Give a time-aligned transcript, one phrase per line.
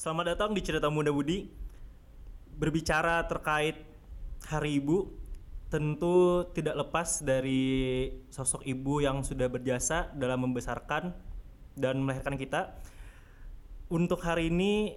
[0.00, 1.44] Selamat datang di Cerita Muda Budi.
[2.56, 3.84] Berbicara terkait
[4.48, 5.12] Hari Ibu,
[5.68, 11.12] tentu tidak lepas dari sosok ibu yang sudah berjasa dalam membesarkan
[11.76, 12.80] dan melahirkan kita.
[13.92, 14.96] Untuk hari ini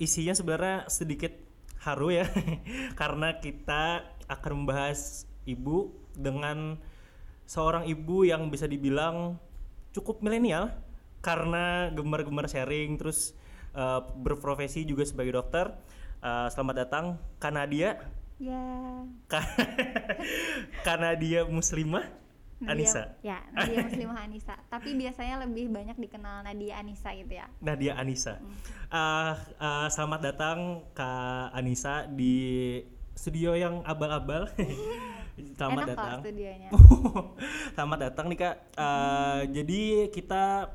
[0.00, 1.36] isinya sebenarnya sedikit
[1.84, 2.24] haru ya,
[3.00, 6.80] karena kita akan membahas ibu dengan
[7.44, 9.36] seorang ibu yang bisa dibilang
[9.92, 10.72] cukup milenial
[11.20, 13.36] karena gemar-gemar sharing terus
[13.72, 15.72] uh, berprofesi juga sebagai dokter.
[16.20, 17.04] Uh, selamat datang
[17.38, 17.96] Kanadia.
[18.40, 19.04] Ya.
[20.86, 22.06] Kanadia Muslimah
[22.60, 23.02] Nadia- Anissa.
[23.24, 24.56] Ya, Nadia Muslimah Anissa.
[24.68, 27.48] Tapi biasanya lebih banyak dikenal Nadia Anissa gitu ya.
[27.60, 28.36] Nadia Anissa.
[28.92, 30.58] Uh, uh, selamat datang
[30.92, 32.34] Kak Anissa di
[33.16, 34.48] studio yang abal-abal.
[35.56, 36.20] selamat Enak datang.
[36.20, 36.68] studionya.
[37.76, 38.56] Selamat datang nih kak.
[38.76, 39.80] Eh, Jadi
[40.12, 40.68] kita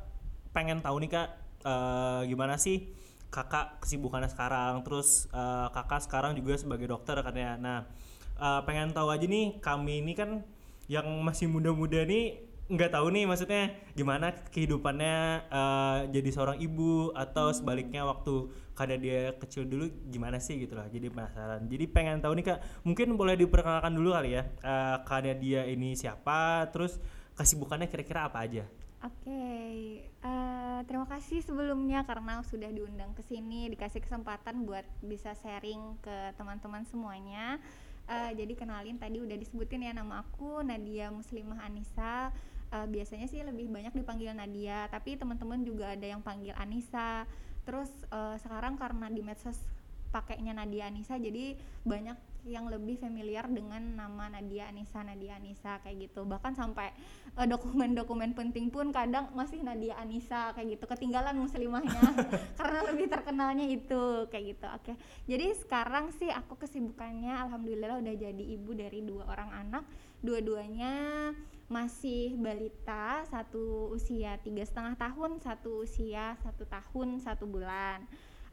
[0.50, 1.28] pengen tahu nih kak,
[1.66, 2.94] eh, gimana sih
[3.34, 4.86] kakak kesibukannya sekarang.
[4.86, 7.58] Terus eh, kakak sekarang juga sebagai dokter kan ya.
[7.58, 7.90] Nah,
[8.38, 10.46] eh, pengen tahu aja nih kami ini kan
[10.86, 17.54] yang masih muda-muda nih nggak tahu nih maksudnya gimana kehidupannya eh, jadi seorang ibu atau
[17.54, 22.34] sebaliknya waktu kada dia kecil dulu gimana sih gitu lah jadi penasaran jadi pengen tahu
[22.42, 26.98] nih kak mungkin boleh diperkenalkan dulu kali ya eh, kada dia ini siapa terus
[27.38, 28.66] kesibukannya kira-kira apa aja
[29.06, 36.02] Oke, eh, terima kasih sebelumnya karena sudah diundang ke sini, dikasih kesempatan buat bisa sharing
[36.02, 37.62] ke teman-teman semuanya.
[38.10, 42.34] Eh, jadi kenalin tadi udah disebutin ya nama aku Nadia Muslimah Anissa.
[42.74, 47.30] Eh, biasanya sih lebih banyak dipanggil Nadia, tapi teman-teman juga ada yang panggil Anissa.
[47.62, 49.62] Terus eh, sekarang karena di medsos
[50.10, 51.54] pakainya Nadia Anissa, jadi
[51.86, 56.24] banyak yang lebih familiar dengan nama Nadia Anissa, Nadia Anissa kayak gitu.
[56.24, 56.94] Bahkan sampai
[57.36, 60.86] eh, dokumen-dokumen penting pun kadang masih Nadia Anissa kayak gitu.
[60.86, 62.06] Ketinggalan muslimahnya
[62.62, 64.66] karena lebih terkenalnya itu kayak gitu.
[64.70, 64.94] Oke.
[65.26, 69.84] Jadi sekarang sih aku kesibukannya alhamdulillah udah jadi ibu dari dua orang anak.
[70.22, 71.34] Dua-duanya
[71.66, 78.06] masih balita satu usia tiga setengah tahun satu usia satu tahun satu bulan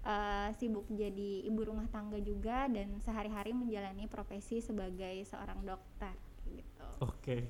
[0.02, 6.10] Eh, sibuk jadi ibu rumah tangga juga dan sehari-hari menjalani profesi sebagai seorang dokter
[6.50, 6.88] gitu.
[7.06, 7.46] Oke.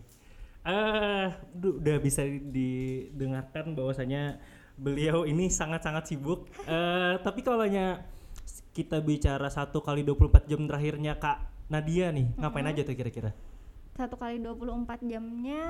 [0.61, 4.37] Eh du- udah bisa didengarkan bahwasanya
[4.77, 6.45] beliau ini sangat-sangat sibuk.
[6.69, 7.65] Eh tapi kalau
[8.77, 13.33] kita bicara satu kali 24 jam terakhirnya kak Nadia nih ngapain aja tuh kira-kira?
[13.97, 15.65] Satu kali 24 jamnya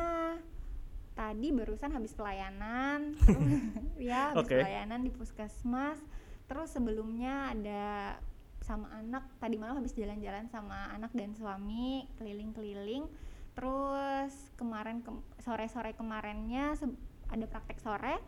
[1.15, 3.15] tadi barusan habis pelayanan.
[4.03, 4.59] Ya habis Oke.
[4.59, 6.03] pelayanan di puskesmas
[6.53, 8.13] terus sebelumnya ada
[8.61, 13.09] sama anak tadi malam habis jalan-jalan sama anak dan suami keliling-keliling.
[13.57, 17.01] Terus kemarin ke- sore-sore kemarinnya se-
[17.33, 18.21] ada praktek sore.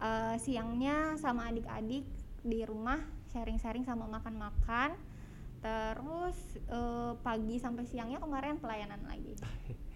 [0.00, 2.08] Eh, siangnya sama adik-adik
[2.40, 3.04] di rumah
[3.36, 4.96] sharing-sharing sama makan-makan.
[5.60, 9.36] Terus eh, pagi sampai siangnya kemarin pelayanan lagi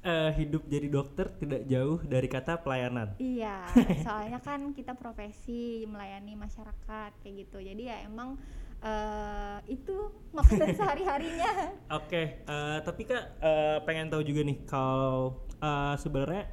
[0.00, 3.68] Eh hidup jadi dokter tidak jauh dari kata pelayanan iya
[4.04, 8.40] soalnya kan kita profesi melayani masyarakat kayak gitu jadi ya emang
[8.80, 15.94] eh, itu makanan sehari-harinya Oke, eh, tapi kak eh, pengen tahu juga nih kalau eh,
[16.00, 16.48] sebenarnya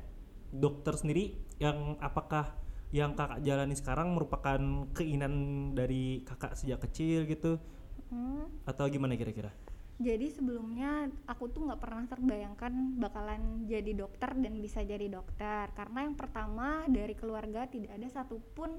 [0.51, 2.51] dokter sendiri yang apakah
[2.91, 4.59] yang kakak jalani sekarang merupakan
[4.91, 5.33] keinginan
[5.71, 7.63] dari kakak sejak kecil gitu
[8.07, 8.47] Hmm.
[8.63, 9.51] atau gimana kira-kira?
[9.97, 16.05] Jadi sebelumnya aku tuh nggak pernah terbayangkan bakalan jadi dokter dan bisa jadi dokter karena
[16.05, 18.77] yang pertama dari keluarga tidak ada satupun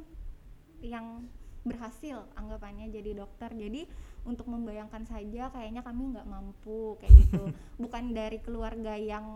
[0.78, 1.26] yang
[1.66, 3.50] berhasil anggapannya jadi dokter.
[3.50, 3.84] Jadi
[4.22, 7.50] untuk membayangkan saja kayaknya kami nggak mampu kayak gitu.
[7.82, 9.26] Bukan dari keluarga yang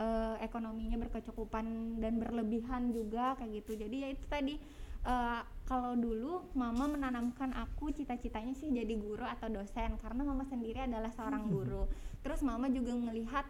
[0.00, 3.76] eh, ekonominya berkecukupan dan berlebihan juga kayak gitu.
[3.76, 4.56] Jadi ya itu tadi
[5.04, 10.80] eh, kalau dulu mama menanamkan aku cita-citanya sih jadi guru atau dosen karena mama sendiri
[10.80, 11.84] adalah seorang guru.
[12.20, 13.44] Terus mama juga melihat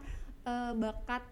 [0.44, 1.22] eh, bakat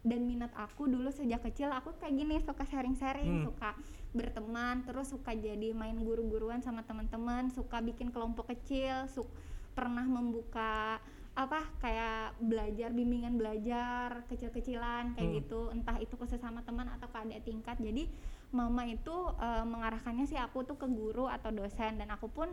[0.00, 3.46] dan minat aku dulu sejak kecil aku kayak gini suka sharing-sharing, Hmm.
[3.50, 3.74] suka
[4.14, 9.26] berteman, terus suka jadi main guru-guruan sama teman-teman, suka bikin kelompok kecil, su-
[9.74, 11.02] pernah membuka
[11.36, 15.36] apa kayak belajar bimbingan belajar kecil-kecilan kayak Hmm.
[15.42, 18.08] gitu entah itu ke sesama teman atau ke adik tingkat jadi
[18.54, 22.50] mama itu eh, mengarahkannya sih aku tuh ke guru atau dosen dan aku pun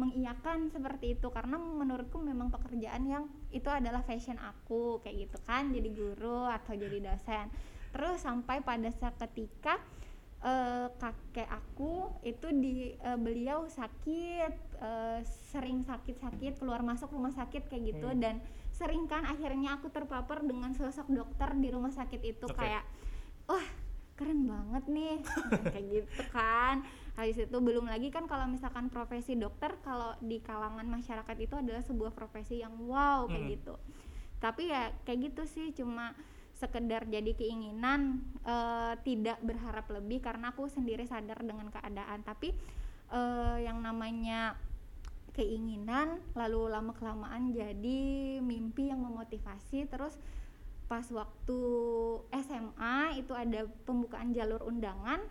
[0.00, 5.68] mengiyakan seperti itu karena menurutku memang pekerjaan yang itu adalah fashion aku kayak gitu kan
[5.72, 7.52] jadi guru atau jadi dosen
[7.92, 9.76] terus sampai pada saat ketika
[10.40, 15.18] eh, kakek aku itu di eh, beliau sakit eh,
[15.52, 18.20] sering sakit-sakit keluar masuk rumah sakit kayak gitu Hmm.
[18.22, 18.34] dan
[18.72, 22.56] sering kan akhirnya aku terpapar dengan sosok dokter di rumah sakit itu Oke.
[22.56, 22.80] kayak
[23.44, 23.66] wah
[24.20, 25.16] keren banget nih.
[25.72, 26.84] Kayak gitu kan.
[27.16, 31.80] Habis itu belum lagi kan kalau misalkan profesi dokter kalau di kalangan masyarakat itu adalah
[31.80, 33.52] sebuah profesi yang wow kayak Hmm.
[33.56, 33.74] gitu.
[34.44, 36.12] Tapi ya kayak gitu sih cuma
[36.52, 42.20] sekedar jadi keinginan eh, tidak berharap lebih karena aku sendiri sadar dengan keadaan.
[42.20, 42.52] Tapi
[43.08, 44.60] eh, yang namanya
[45.32, 48.00] keinginan lalu lama kelamaan jadi
[48.42, 50.18] mimpi yang memotivasi terus
[50.90, 51.60] pas waktu
[52.42, 55.22] SMA itu ada pembukaan jalur undangan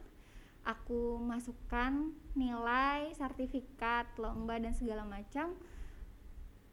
[0.64, 5.60] aku masukkan nilai sertifikat lomba dan segala macam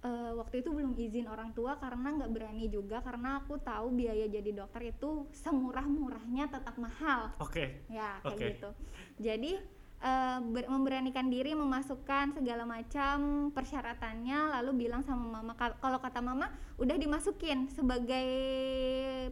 [0.07, 4.31] Eh, waktu itu belum izin orang tua karena nggak berani juga karena aku tahu biaya
[4.31, 7.83] jadi dokter itu semurah-murahnya tetap mahal Oke.
[7.91, 8.47] ya kayak Oke.
[8.55, 8.71] gitu
[9.19, 9.53] jadi
[9.97, 15.57] eh, ber- memberanikan diri memasukkan segala macam persyaratannya lalu bilang sama mama.
[15.57, 18.29] Kal- kalau kata mama udah dimasukin sebagai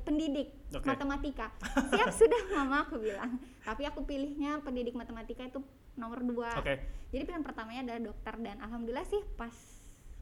[0.03, 0.87] pendidik Oke.
[0.89, 1.53] matematika.
[1.93, 3.37] Siap sudah mama aku bilang.
[3.65, 5.61] Tapi aku pilihnya pendidik matematika itu
[5.95, 6.51] nomor dua.
[6.59, 6.81] Oke.
[7.15, 8.35] jadi pilihan pertamanya adalah dokter.
[8.41, 9.55] Dan alhamdulillah sih pas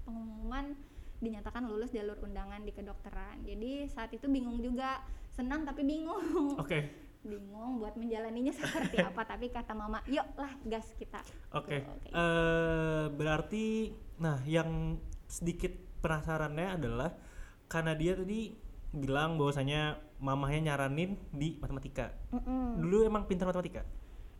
[0.04, 0.74] pengumuman
[1.22, 3.46] dinyatakan lulus jalur undangan di kedokteran.
[3.46, 5.00] Jadi saat itu bingung juga.
[5.32, 6.58] Senang tapi bingung.
[6.60, 6.78] Oke.
[7.22, 11.22] bingung buat menjalaninya seperti apa tapi kata mama yuk lah gas kita
[11.54, 11.82] Oke.
[11.82, 15.72] Tuh, kayak Eh berarti nah yang sedikit
[16.02, 17.10] penasarannya adalah
[17.70, 18.52] karena dia tadi
[18.92, 22.12] bilang bahwasanya mamahnya nyaranin di matematika.
[22.30, 22.78] Mm-mm.
[22.84, 23.82] Dulu emang pintar matematika?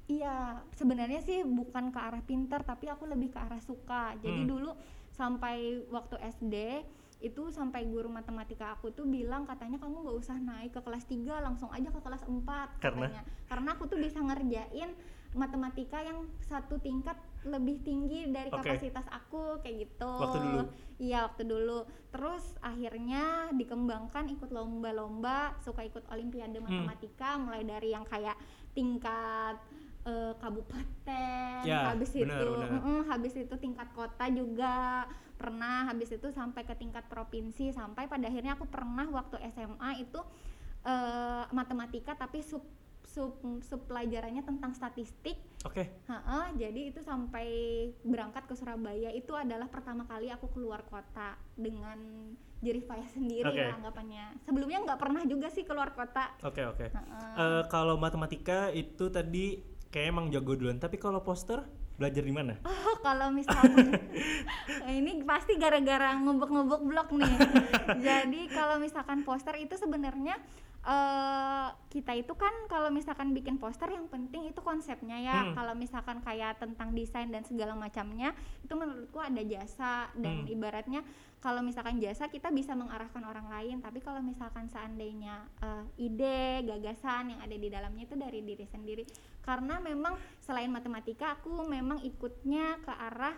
[0.06, 4.12] Iya, sebenarnya sih bukan ke arah pinter, tapi aku lebih ke arah suka.
[4.20, 4.50] Jadi Hmm.
[4.50, 4.70] dulu
[5.16, 6.84] sampai waktu SD
[7.22, 11.38] itu sampai guru matematika aku tuh bilang katanya kamu nggak usah naik ke kelas 3
[11.38, 13.06] langsung aja ke kelas 4 Karena?
[13.06, 13.22] katanya.
[13.46, 14.90] Karena aku tuh bisa ngerjain
[15.32, 18.60] matematika yang satu tingkat lebih tinggi dari Oke.
[18.60, 20.12] kapasitas aku kayak gitu.
[20.12, 20.60] Waktu dulu?
[21.00, 21.78] Iya, waktu dulu.
[22.12, 26.68] Terus akhirnya dikembangkan ikut lomba-lomba, suka ikut olimpiade Hmm.
[26.68, 28.36] matematika mulai dari yang kayak
[28.76, 29.56] tingkat
[30.02, 32.68] eh, kabupaten, Ya, habis benar, itu benar.
[32.74, 35.06] mm-mm, habis itu tingkat kota juga
[35.42, 40.22] pernah, habis itu sampai ke tingkat provinsi sampai pada akhirnya aku pernah waktu SMA itu
[40.86, 42.62] eh, matematika tapi sub
[43.02, 45.86] sub sub pelajarannya tentang statistik Oke.
[46.10, 47.46] Ha-ha, jadi itu sampai
[48.02, 51.98] berangkat ke Surabaya itu adalah pertama kali aku keluar kota dengan
[52.62, 53.62] jerih payah sendiri Oke.
[53.62, 54.26] lah anggapannya.
[54.42, 56.34] Sebelumnya nggak pernah juga sih keluar kota.
[56.42, 56.86] Oke, oke.
[56.90, 57.22] Ha-ha.
[57.38, 59.62] Eh, kalau matematika itu tadi
[59.94, 61.62] kayak emang jago duluan, tapi kalau poster
[62.02, 62.58] belajar di mana?
[62.66, 63.94] Oh, kalau misalkan
[64.98, 67.34] ini pasti gara-gara ngebuk-ngebuk blog nih.
[68.02, 70.34] Jadi kalau misalkan poster itu sebenarnya
[70.82, 75.38] eh kita itu kan kalau misalkan bikin poster yang penting itu konsepnya ya.
[75.46, 75.54] Hmm.
[75.54, 78.34] Kalau misalkan kayak tentang desain dan segala macamnya
[78.66, 80.50] itu menurutku ada jasa dan Hmm.
[80.50, 81.06] ibaratnya
[81.38, 87.34] kalau misalkan jasa kita bisa mengarahkan orang lain, tapi kalau misalkan seandainya eh, ide, gagasan
[87.34, 89.02] yang ada di dalamnya itu dari diri sendiri.
[89.42, 93.34] Karena memang selain matematika aku memang ikutnya ke arah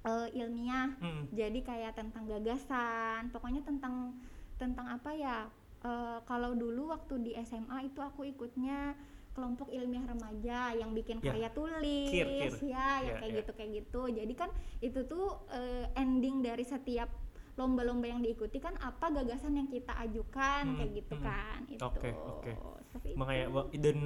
[0.00, 1.26] eh, ilmiah Hmm.
[1.30, 4.14] jadi kayak tentang gagasan pokoknya tentang
[4.54, 5.50] tentang apa ya
[5.82, 8.94] eh, kalau dulu waktu di SMA itu aku ikutnya
[9.34, 12.50] kelompok ilmiah remaja yang bikin Ya, karya tulis kir, kir.
[12.66, 13.38] ya yang Ya, kayak ya.
[13.42, 14.50] gitu kayak gitu jadi kan
[14.80, 17.10] itu tuh eh, ending dari setiap
[17.58, 21.24] lomba-lomba yang diikuti kan apa gagasan yang kita ajukan Hmm, kayak gitu hmm.
[21.26, 22.52] kan itu Oke, oke.
[22.88, 23.98] Seperti Makanya dan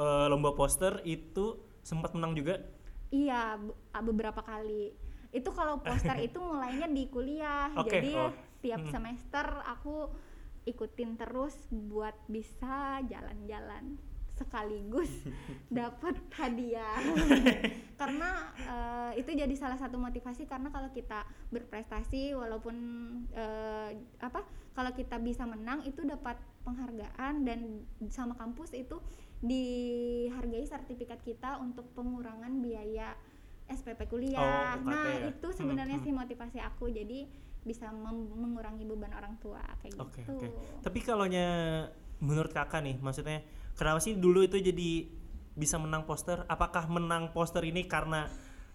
[0.00, 1.46] eh, lomba poster itu
[1.84, 2.64] sempat menang juga.
[3.14, 3.76] Iya, be-
[4.10, 4.90] beberapa kali.
[5.30, 7.70] Itu kalau poster itu mulainya di kuliah.
[7.76, 8.32] Oke, Jadi oh.
[8.64, 8.92] tiap Hmm.
[8.92, 10.08] semester aku
[10.64, 14.00] ikutin terus buat bisa jalan-jalan
[14.34, 15.10] sekaligus
[15.70, 16.98] dapat hadiah.
[18.00, 21.22] karena eh, itu jadi salah satu motivasi karena kalau kita
[21.54, 22.76] berprestasi walaupun
[23.30, 24.42] eh, apa
[24.74, 26.34] kalau kita bisa menang itu dapat
[26.66, 28.98] penghargaan dan sama kampus itu
[29.44, 33.14] dihargai sertifikat kita untuk pengurangan biaya
[33.68, 34.76] SPP kuliah.
[34.76, 35.32] Oh, nah, ya.
[35.32, 36.04] itu Hmm, sebenarnya hmm.
[36.04, 36.92] sih motivasi aku.
[36.92, 37.28] Jadi
[37.64, 40.36] bisa mengurangi beban orang tua kayak Oke, gitu.
[40.36, 40.48] oke.
[40.84, 41.24] Tapi kalau
[42.24, 43.44] menurut kakak nih, maksudnya
[43.76, 44.90] kenapa sih dulu itu jadi
[45.54, 46.48] bisa menang poster?
[46.48, 48.26] Apakah menang poster ini karena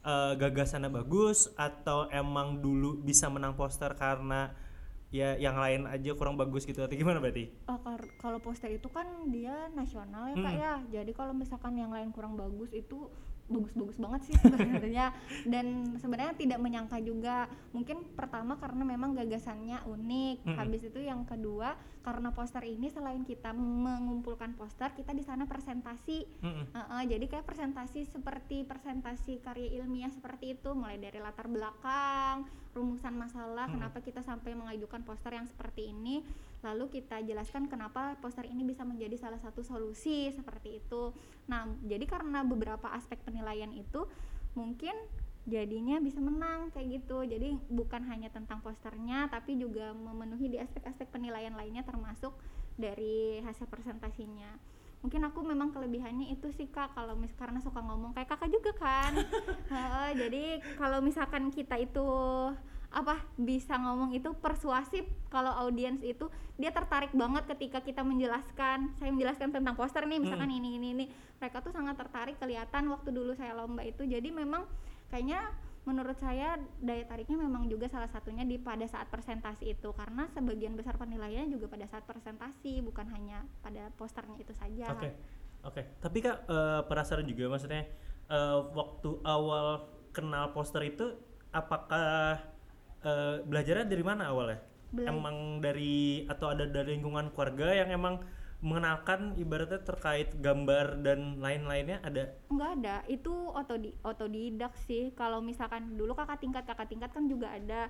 [0.05, 4.53] eh, gagasannya bagus atau emang dulu bisa menang poster karena
[5.09, 7.49] ya yang lain aja kurang bagus gitu atau gimana berarti?
[7.65, 7.81] Oh,
[8.21, 10.61] kalau poster itu kan dia nasional ya kak Hmm.
[10.61, 10.73] ya.
[11.01, 13.09] Jadi kalau misalkan yang lain kurang bagus itu
[13.49, 15.09] bagus-bagus banget sih sebenarnya.
[15.51, 17.49] Dan sebenarnya tidak menyangka juga.
[17.73, 20.37] Mungkin pertama karena memang gagasannya unik.
[20.45, 20.57] Mm-mm.
[20.61, 26.25] Habis itu yang kedua karena poster ini selain kita mengumpulkan poster, kita di sana presentasi.
[26.41, 26.65] Mm-mm.
[26.71, 33.17] Heeh, jadi kayak presentasi seperti presentasi karya ilmiah seperti itu, mulai dari latar belakang, rumusan
[33.17, 33.81] masalah Hmm.
[33.81, 36.21] kenapa kita sampai mengajukan poster yang seperti ini
[36.59, 41.15] lalu kita jelaskan kenapa poster ini bisa menjadi salah satu solusi seperti itu
[41.47, 44.05] nah jadi karena beberapa aspek penilaian itu
[44.53, 44.93] mungkin
[45.49, 47.25] jadinya bisa menang kayak gitu.
[47.25, 52.37] Jadi bukan hanya tentang posternya tapi juga memenuhi di aspek-aspek penilaian lainnya termasuk
[52.79, 54.55] dari hasil presentasinya.
[54.99, 58.71] Mungkin aku memang kelebihannya itu sih kak kalau mis karena suka ngomong kayak kakak juga
[58.75, 59.15] kan.
[60.21, 62.07] Jadi kalau misalkan kita itu
[62.89, 66.25] apa bisa ngomong itu persuasif kalau audiens itu
[66.57, 68.91] dia tertarik banget ketika kita menjelaskan.
[68.99, 71.05] Saya menjelaskan tentang poster nih misalkan ini ini ini.
[71.39, 74.03] Mereka tuh sangat tertarik kelihatan waktu dulu saya lomba itu.
[74.03, 74.67] Jadi memang
[75.09, 75.41] kayaknya
[75.87, 80.77] menurut saya daya tariknya memang juga salah satunya di pada saat presentasi itu karena sebagian
[80.77, 85.09] besar penilaiannya juga pada saat presentasi bukan hanya pada posternya itu saja Oke,
[85.65, 85.81] oke.
[85.97, 87.89] Tapi kak eh, penasaran juga maksudnya
[88.29, 91.17] eh, waktu awal kenal poster itu
[91.49, 92.37] apakah
[93.01, 94.61] eh, belajarnya dari mana awalnya?
[94.89, 98.21] Bela- Emang dari atau ada dari lingkungan keluarga yang emang
[98.59, 102.35] mengenalkan ibaratnya terkait gambar dan lain-lainnya ada?
[102.51, 105.15] Enggak ada, itu otodi otodidak sih.
[105.15, 107.87] Kalau misalkan dulu kakak tingkat kakak tingkat kan juga ada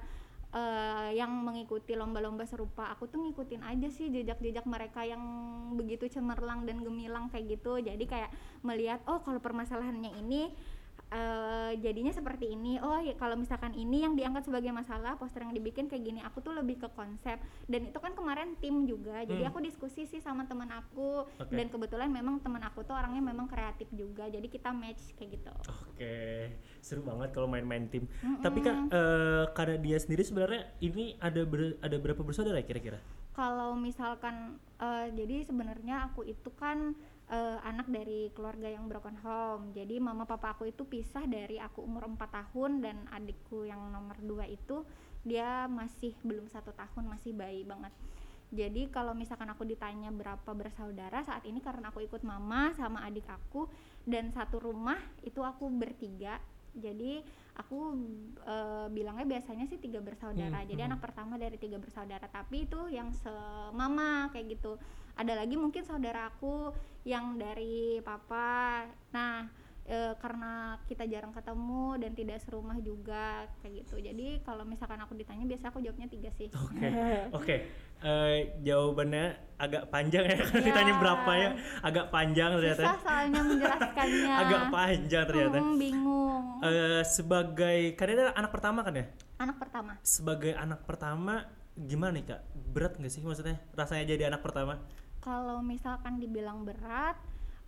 [0.54, 2.86] eh, yang mengikuti lomba-lomba serupa.
[2.94, 5.22] Aku tuh ngikutin aja sih jejak-jejak mereka yang
[5.74, 7.82] begitu cemerlang dan gemilang kayak gitu.
[7.82, 8.30] Jadi kayak
[8.62, 10.54] melihat oh kalau permasalahannya ini
[11.10, 12.78] eh, jadinya seperti ini.
[12.80, 16.20] Oh ya kalau misalkan ini yang diangkat sebagai masalah, poster yang dibikin kayak gini.
[16.22, 17.38] Aku tuh lebih ke konsep.
[17.66, 19.22] Dan itu kan kemarin tim juga.
[19.22, 19.50] Jadi Hmm.
[19.50, 21.50] aku diskusi sih sama teman aku Oke.
[21.50, 25.52] dan kebetulan memang teman aku tuh orangnya memang kreatif juga jadi kita match kayak gitu
[25.90, 26.16] Oke,
[26.80, 28.06] seru banget kalau main-main tim.
[28.20, 28.40] Mm-mm.
[28.40, 33.00] Tapi kak, eh, karena dia sendiri sebenarnya ini ada ber- ada berapa bersaudara kira-kira?
[33.32, 36.92] kalau misalkan eh, jadi sebenarnya aku itu kan
[37.30, 39.72] eh, anak dari keluarga yang broken home.
[39.78, 44.18] Jadi mama papa aku itu pisah dari aku umur 4 tahun dan adikku yang nomor
[44.22, 44.82] dua itu
[45.22, 47.94] dia masih belum satu tahun masih bayi banget.
[48.50, 53.30] Jadi kalau misalkan aku ditanya berapa bersaudara saat ini karena aku ikut mama sama adik
[53.30, 53.70] aku
[54.10, 56.42] dan satu rumah itu aku bertiga.
[56.74, 57.22] Jadi
[57.62, 57.94] aku
[58.42, 60.66] eh, bilangnya biasanya sih tiga bersaudara.
[60.66, 60.90] Hmm, jadi hmm.
[60.90, 62.26] anak pertama dari tiga bersaudara.
[62.26, 64.82] Tapi itu yang semama kayak gitu.
[65.14, 69.48] Ada lagi mungkin saudara aku yang dari papa nah
[69.84, 70.54] eh, karena
[70.86, 73.26] kita jarang ketemu dan tidak serumah juga
[73.60, 76.88] kayak gitu jadi kalau misalkan aku ditanya biasa aku jawabnya tiga sih Oke,
[77.38, 77.56] oke.
[78.00, 79.26] Eh, jawabannya
[79.60, 80.40] agak panjang ya.
[80.48, 80.68] Kalau Ya.
[80.72, 81.50] ditanya berapa ya,
[81.84, 82.80] agak panjang ternyata.
[82.80, 85.58] susah soalnya menjelaskannya Agak panjang ternyata.
[85.60, 89.06] Hmm, bingung Eh, sebagai kan ini adalah anak pertama kan ya?
[89.36, 91.44] anak pertama Sebagai anak pertama
[91.76, 92.42] gimana nih kak?
[92.72, 94.80] Berat nggak sih maksudnya rasanya jadi anak pertama?
[95.20, 97.16] Kalau misalkan dibilang berat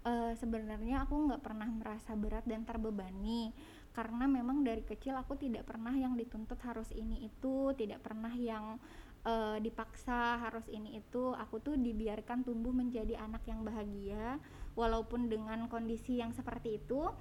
[0.08, 3.54] eh, sebenarnya aku nggak pernah merasa berat dan terbebani.
[3.92, 8.80] Karena memang dari kecil aku tidak pernah yang dituntut harus ini itu tidak pernah yang
[9.28, 11.36] eh, dipaksa harus ini itu.
[11.36, 14.40] Aku tuh dibiarkan tumbuh menjadi anak yang bahagia
[14.74, 17.12] walaupun dengan kondisi yang seperti itu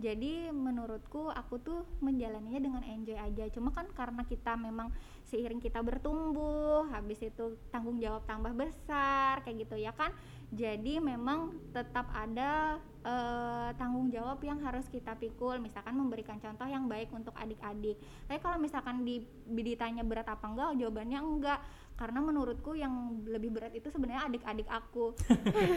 [0.00, 3.44] jadi menurutku aku tuh menjalaninya dengan enjoy aja.
[3.52, 4.88] Cuma kan karena kita memang
[5.28, 10.16] seiring kita bertumbuh habis itu tanggung jawab tambah besar kayak gitu ya kan?
[10.50, 15.60] Jadi memang tetap ada eh, tanggung jawab yang harus kita pikul.
[15.60, 18.00] Misalkan memberikan contoh yang baik untuk adik-adik.
[18.24, 21.60] Tapi kalau misalkan di, ditanya berat apa enggak jawabannya enggak.
[22.00, 25.12] Karena menurutku yang lebih berat itu sebenarnya adik-adik aku.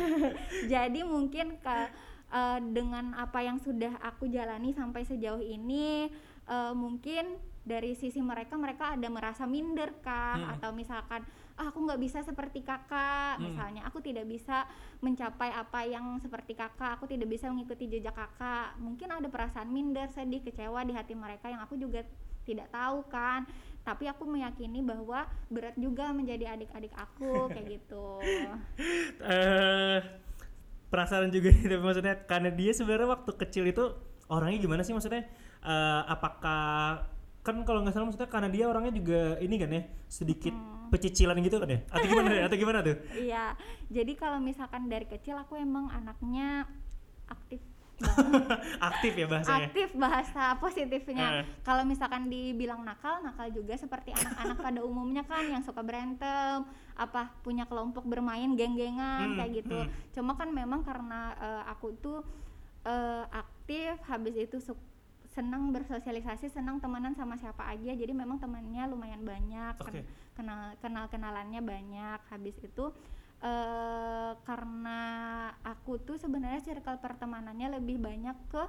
[0.71, 1.77] Jadi mungkin ke
[2.33, 6.09] eh, dengan apa yang sudah aku jalani sampai sejauh ini
[6.49, 10.51] eh, mungkin dari sisi mereka mereka ada merasa minder kah Hmm.
[10.59, 11.23] atau misalkan
[11.55, 13.39] ah, aku nggak bisa seperti kakak.
[13.39, 13.47] Hmm.
[13.47, 14.67] misalnya aku tidak bisa
[14.99, 16.99] mencapai apa yang seperti kakak.
[16.99, 18.75] Aku tidak bisa mengikuti jejak kakak.
[18.83, 22.03] Mungkin ada perasaan minder sedih kecewa di hati mereka yang aku juga
[22.43, 23.47] tidak tahu kan.
[23.83, 28.19] Tapi aku meyakini bahwa berat juga menjadi adik-adik aku kayak gitu.
[29.23, 29.99] Eh
[30.93, 33.83] penasaran juga nih, tapi maksudnya karena dia sebenarnya waktu kecil itu
[34.29, 34.93] orangnya gimana sih?
[34.93, 35.25] Maksudnya
[35.63, 36.99] Eh, apakah
[37.43, 40.51] kan kalau nggak salah maksudnya karena dia orangnya juga ini kan ya sedikit
[40.91, 41.79] pecicilan gitu kan ya?
[41.87, 42.99] Atau gimana atau gimana tuh?
[43.31, 43.55] Iya,
[43.87, 46.67] jadi kalau misalkan dari kecil aku emang anaknya
[47.31, 47.63] aktif
[48.03, 48.59] banget.
[48.91, 51.27] aktif ya bahasanya aktif bahasa positifnya.
[51.41, 51.45] Eh.
[51.63, 57.33] Kalau misalkan dibilang nakal, nakal juga seperti anak-anak pada umumnya kan yang suka berantem, apa
[57.41, 59.79] punya kelompok bermain geng-gengan Hmm, kayak gitu.
[59.79, 59.91] hmm.
[60.13, 62.19] Cuma kan memang karena eh, aku tuh
[62.83, 64.59] eh, aktif, habis itu
[65.33, 67.89] senang bersosialisasi, senang temenan sama siapa aja.
[67.89, 70.05] Jadi memang temannya lumayan banyak, ken-
[70.37, 72.19] kenal kenal kenalannya banyak.
[72.29, 72.93] Habis itu
[73.43, 75.01] eh karena
[75.67, 78.63] aku tuh sebenarnya circle pertemanannya lebih banyak ke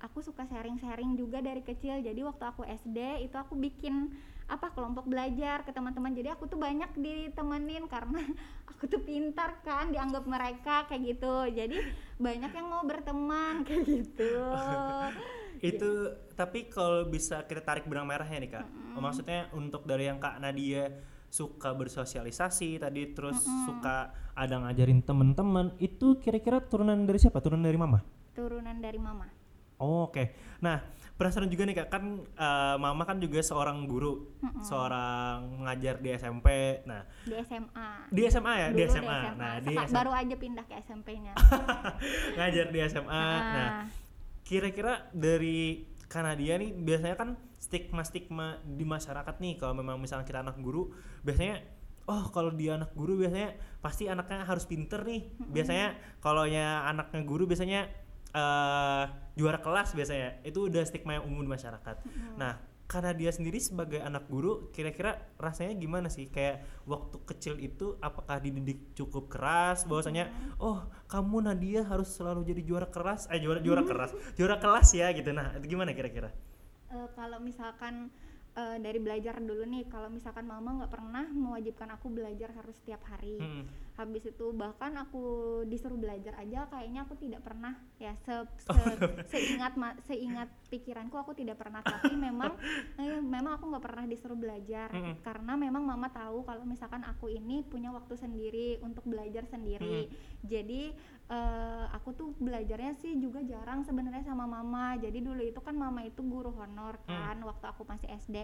[0.00, 2.00] aku suka sharing-sharing juga dari kecil.
[2.00, 4.12] Jadi waktu aku SD itu aku bikin
[4.50, 6.10] apa kelompok belajar ke teman-teman.
[6.10, 8.20] Jadi aku tuh banyak ditemenin karena
[8.70, 11.48] aku tuh pintar kan dianggap mereka kayak gitu.
[11.52, 11.76] Jadi
[12.20, 14.34] banyak yang mau berteman kayak gitu.
[15.60, 18.66] Itu tapi kalau bisa kita tarik benang merahnya nih kak.
[18.96, 20.88] Maksudnya untuk dari yang kak Nadia
[21.30, 23.96] suka bersosialisasi tadi terus suka
[24.34, 27.38] ada ngajarin temen-temen itu kira-kira turunan dari siapa?
[27.38, 28.02] Turunan dari mama?
[28.30, 29.26] Turunan dari mama.
[29.78, 30.84] Oh, Oke, nah
[31.16, 31.88] penasaran juga nih kak.
[31.88, 34.28] Kan eh, mama kan juga seorang guru,
[34.60, 36.46] seorang mengajar di SMP.
[36.84, 39.18] Nah di SMA di SMA ya, di Dulu SMA.
[39.34, 39.88] Nah di SMA.
[39.88, 41.32] baru aja pindah ke SMP-nya
[42.36, 43.08] ngajar di SMA.
[43.08, 43.84] Nah Ah.
[44.42, 47.28] kira-kira dari Kanadia nih biasanya kan
[47.60, 50.90] stigma-stigma di masyarakat nih kalau memang misalnya kita anak guru
[51.20, 51.60] biasanya
[52.10, 55.30] oh kalau dia anak guru biasanya pasti anaknya harus pinter nih.
[55.38, 57.86] Biasanya kalau nya anaknya guru biasanya
[58.34, 59.04] eh
[59.38, 60.42] juara kelas biasanya.
[60.42, 61.96] Itu udah stigma yang umum di masyarakat.
[62.34, 62.58] Nah
[62.90, 66.26] karena dia sendiri sebagai anak guru kira-kira rasanya gimana sih?
[66.26, 69.86] Kayak waktu kecil itu apakah dididik cukup keras?
[69.86, 70.26] Bahwasanya
[70.58, 75.14] oh kamu Nadia harus selalu jadi juara keras eh juara juara keras juara kelas ya
[75.14, 75.30] gitu.
[75.30, 76.34] Nah itu gimana kira-kira
[76.90, 78.10] Eh, kalau misalkan
[78.58, 83.06] eh, dari belajar dulu nih kalau misalkan mama nggak pernah mewajibkan aku belajar harus setiap
[83.06, 83.62] hari Hmm.
[84.00, 85.22] Habis itu bahkan aku
[85.68, 88.48] disuruh belajar aja kayaknya aku tidak pernah ya se, Oh.
[88.56, 88.96] se-
[89.32, 91.84] seingat ma- seingat pikiranku aku tidak pernah.
[91.84, 92.56] Tapi memang
[93.02, 95.20] eh, memang aku nggak pernah disuruh belajar Mm-mm.
[95.20, 100.08] karena memang mama tahu kalau misalkan aku ini punya waktu sendiri untuk belajar sendiri.
[100.40, 100.96] Jadi
[101.28, 104.96] eh, aku tuh belajarnya sih juga jarang sebenarnya sama mama.
[104.96, 108.36] Jadi dulu itu kan mama itu guru honor kan waktu aku masih SD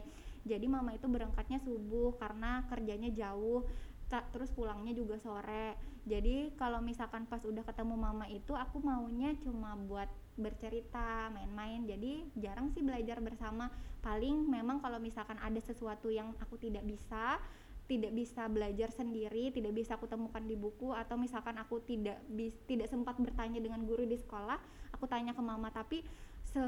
[0.43, 3.67] jadi mama itu berangkatnya subuh karena kerjanya jauh
[4.07, 5.77] ta- terus pulangnya juga sore.
[6.07, 10.07] Jadi kalau misalkan pas udah ketemu mama itu aku maunya cuma buat
[10.39, 11.83] bercerita main-main.
[11.83, 13.71] Jadi jarang sih belajar bersama.
[14.01, 17.43] Paling memang kalau misalkan ada sesuatu yang aku tidak bisa
[17.87, 22.59] tidak bisa belajar sendiri, tidak bisa aku temukan di buku atau misalkan aku tidak bis,
[22.67, 24.59] tidak sempat bertanya dengan guru di sekolah,
[24.91, 25.71] aku tanya ke mama.
[25.71, 26.03] Tapi
[26.43, 26.63] se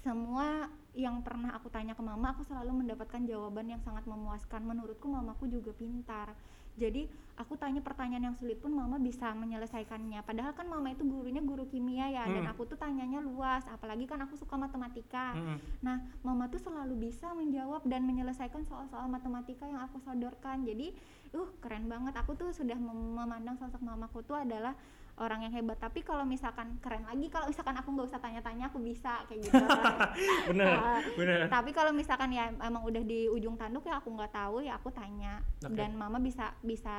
[0.00, 5.06] semua yang pernah aku tanya ke mama aku selalu mendapatkan jawaban yang sangat memuaskan menurutku
[5.06, 6.34] mamaku juga pintar
[6.74, 11.42] jadi aku tanya pertanyaan yang sulit pun mama bisa menyelesaikannya padahal kan mama itu gurunya
[11.42, 12.52] guru kimia ya dan Hmm.
[12.54, 15.58] aku tuh tanyanya luas apalagi kan aku suka matematika Mm-mm.
[15.82, 20.62] Nah, mama tuh selalu bisa menjawab dan menyelesaikan soal-soal matematika yang aku sodorkan.
[20.62, 20.92] Jadi,
[21.32, 22.12] uh, keren banget.
[22.20, 24.76] Aku tuh sudah mem- memandang sosok mamaku tuh adalah
[25.20, 25.76] orang yang hebat.
[25.76, 29.54] Tapi kalau misalkan keren lagi, kalau misalkan aku nggak usah tanya-tanya, aku bisa kayak gitu.
[30.50, 34.32] bener Ah, bener Tapi kalau misalkan ya emang udah di ujung tanduk ya aku nggak
[34.32, 35.76] tahu ya aku tanya Oke.
[35.76, 36.90] dan mama bisa bisa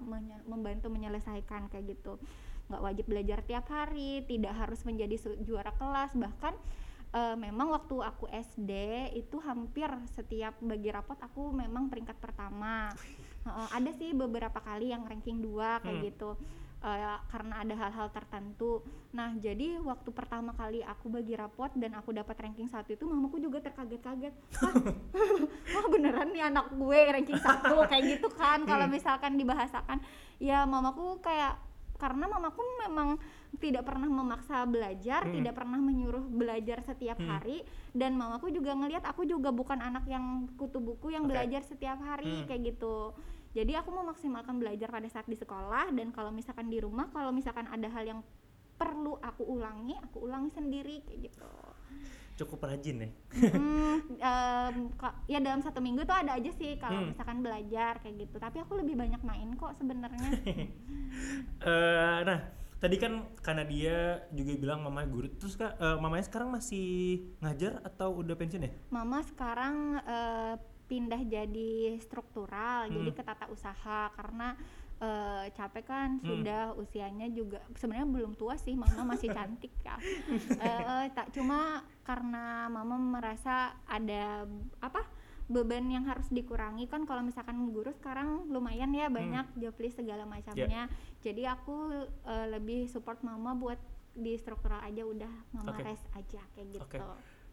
[0.00, 2.16] menye- membantu menyelesaikan kayak gitu.
[2.70, 6.54] Nggak wajib belajar tiap hari, tidak harus menjadi juara kelas bahkan
[7.10, 8.70] eh, memang waktu aku SD
[9.14, 12.90] itu hampir setiap bagi rapot aku memang peringkat pertama.
[13.44, 16.06] Heeh, ada sih beberapa kali yang ranking 2 kayak Hmm.
[16.08, 16.30] gitu.
[16.84, 18.84] Eh, karena ada hal-hal tertentu.
[19.16, 23.40] Nah, jadi waktu pertama kali aku bagi rapot dan aku dapat ranking satu itu mamaku
[23.40, 24.36] juga terkaget-kaget.
[24.60, 24.74] Hah,
[25.80, 30.04] wah beneran nih anak gue ranking satu kayak gitu kan kalau misalkan dibahasakan.
[30.36, 31.56] Ya mamaku kayak
[31.96, 33.16] karena mamaku memang
[33.64, 35.40] tidak pernah memaksa belajar, Hmm.
[35.40, 37.32] tidak pernah menyuruh belajar setiap Hmm.
[37.32, 37.64] hari
[37.96, 41.32] dan mamaku juga ngelihat aku juga bukan anak yang kutu buku yang Oke.
[41.32, 42.46] belajar setiap hari Hmm.
[42.50, 43.16] kayak gitu.
[43.54, 47.64] Jadi aku memaksimalkan belajar pada saat di sekolah dan kalau misalkan di rumah kalau misalkan
[47.66, 48.20] ada hal yang
[48.74, 51.46] perlu aku ulangi, aku ulangi sendiri kayak gitu.
[52.34, 53.08] cukup rajin ya
[53.54, 54.02] Hmm,
[54.98, 57.14] ka- ya dalam satu minggu tuh ada aja sih kalau Hmm.
[57.14, 58.42] misalkan belajar kayak gitu.
[58.42, 60.18] Tapi aku lebih banyak main kok sebenarnya.
[61.62, 62.38] Eh, nah
[62.76, 63.96] tadi kan karena dia
[64.28, 66.86] juga bilang mamanya guru terus kak eh, mamanya sekarang masih
[67.38, 73.16] ngajar atau udah pensiun ya Mama sekarang eh, pindah jadi struktural, jadi Hmm.
[73.16, 74.56] ke tata usaha karena
[74.94, 76.24] eh, capek kan Hmm.
[76.24, 79.98] sudah usianya juga sebenarnya belum tua sih, Mama masih cantik ya.
[80.64, 84.46] Eh, tak cuma karena Mama merasa ada
[84.78, 85.02] apa
[85.44, 90.24] beban yang harus dikurangi kan kalau misalkan guru sekarang lumayan ya banyak job list segala
[90.24, 90.88] macamnya.
[91.20, 91.90] Jadi aku
[92.24, 93.76] eh, lebih support Mama buat
[94.14, 95.84] di struktural aja udah Mama Oke.
[95.84, 96.86] rest aja kayak gitu.
[96.86, 96.98] Oke.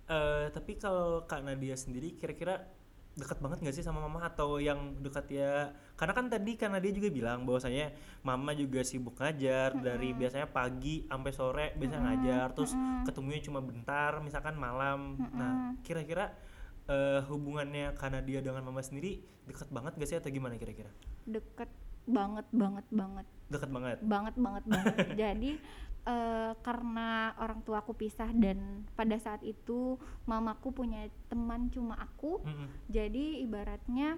[0.08, 2.70] Eh, tapi kalau kak Nadia sendiri kira-kira
[3.12, 4.24] dekat banget nggak sih sama mama?
[4.24, 5.76] Atau yang dekat ya?
[6.00, 7.92] Karena kan tadi karena dia juga bilang bahwasanya
[8.24, 13.04] mama juga sibuk ngajar dari biasanya pagi sampai sore biasanya ngajar terus mm-mm.
[13.06, 15.20] ketemunya cuma bentar misalkan malam.
[15.36, 16.32] Nah kira-kira
[16.88, 20.90] eh, hubungannya karena dia dengan mama sendiri dekat banget gak sih atau gimana kira-kira?
[21.28, 21.70] Deket
[22.08, 23.26] banget banget banget.
[23.52, 23.98] Dekat banget?
[24.02, 24.96] Banget banget banget.
[25.22, 25.52] Jadi
[26.06, 32.42] eh, karena orang tua aku pisah dan pada saat itu mamaku punya teman cuma aku
[32.42, 32.68] Mm-mm.
[32.90, 34.18] jadi ibaratnya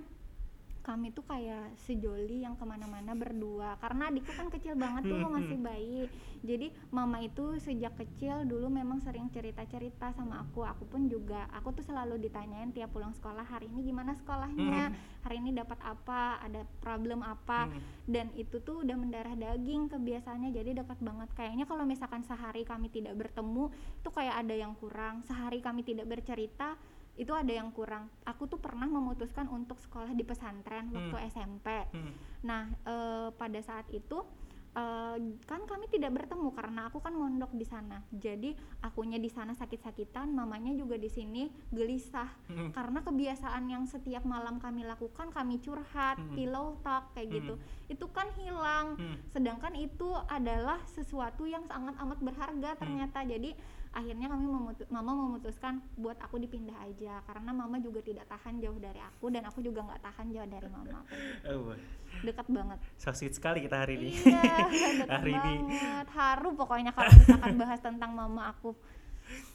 [0.83, 3.79] kami tuh kayak sejoli yang ke mana-mana berdua.
[3.79, 6.03] Karena adikku kan kecil banget tuh Hmm, masih bayi.
[6.43, 10.67] Jadi mama itu sejak kecil dulu memang sering cerita-cerita sama aku.
[10.67, 14.91] Aku pun juga aku tuh selalu ditanyain tiap pulang sekolah hari ini gimana sekolahnya?
[15.23, 16.43] Hari ini dapat apa?
[16.43, 17.71] Ada problem apa?
[18.03, 21.31] Dan itu tuh udah mendarah daging kebiasaannya jadi dekat banget.
[21.31, 23.71] Kayaknya kalau misalkan sehari kami tidak bertemu
[24.03, 25.23] tuh kayak ada yang kurang.
[25.23, 26.75] Sehari kami tidak bercerita
[27.13, 28.09] itu ada yang kurang.
[28.25, 32.13] Aku tuh pernah memutuskan untuk sekolah di pesantren waktu SMP Mm.
[32.41, 34.25] nah eh, pada saat itu
[34.73, 38.01] eh, kan kami tidak bertemu karena aku kan mondok di sana.
[38.09, 42.33] Jadi akunya di sana sakit-sakitan mamanya juga di sini gelisah.
[42.49, 42.73] Mm.
[42.73, 46.33] karena kebiasaan yang setiap malam kami lakukan kami curhat Mm.
[46.33, 47.53] pillow talk kayak gitu.
[47.85, 48.97] Itu kan hilang.
[48.97, 49.17] Mm.
[49.29, 53.21] sedangkan itu adalah sesuatu yang sangat amat berharga ternyata.
[53.21, 53.53] Jadi
[53.93, 58.77] akhirnya kami memutu- mama memutuskan buat aku dipindah aja karena mama juga tidak tahan jauh
[58.77, 60.99] dari aku dan aku juga nggak tahan jauh dari mama.
[61.45, 61.77] Oh,
[62.21, 62.79] dekat banget.
[62.97, 64.09] So sweet sekali kita hari ini.
[64.17, 64.65] Iya
[65.05, 65.53] dekat Hari ini.
[65.69, 66.07] banget.
[66.09, 68.73] Haru pokoknya kalau misalkan bahas tentang mama aku.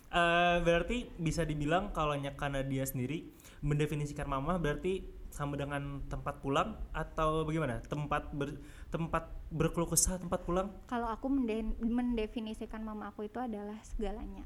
[0.09, 3.29] Eh, berarti bisa dibilang kalau Nyakana dia sendiri
[3.61, 7.85] mendefinisikan mama berarti sama dengan tempat pulang atau bagaimana?
[7.85, 8.57] Tempat ber,
[8.88, 10.72] tempat berkeluh kesah, tempat pulang?
[10.88, 14.44] Kalau aku mende- mendefinisikan mama aku itu adalah segalanya.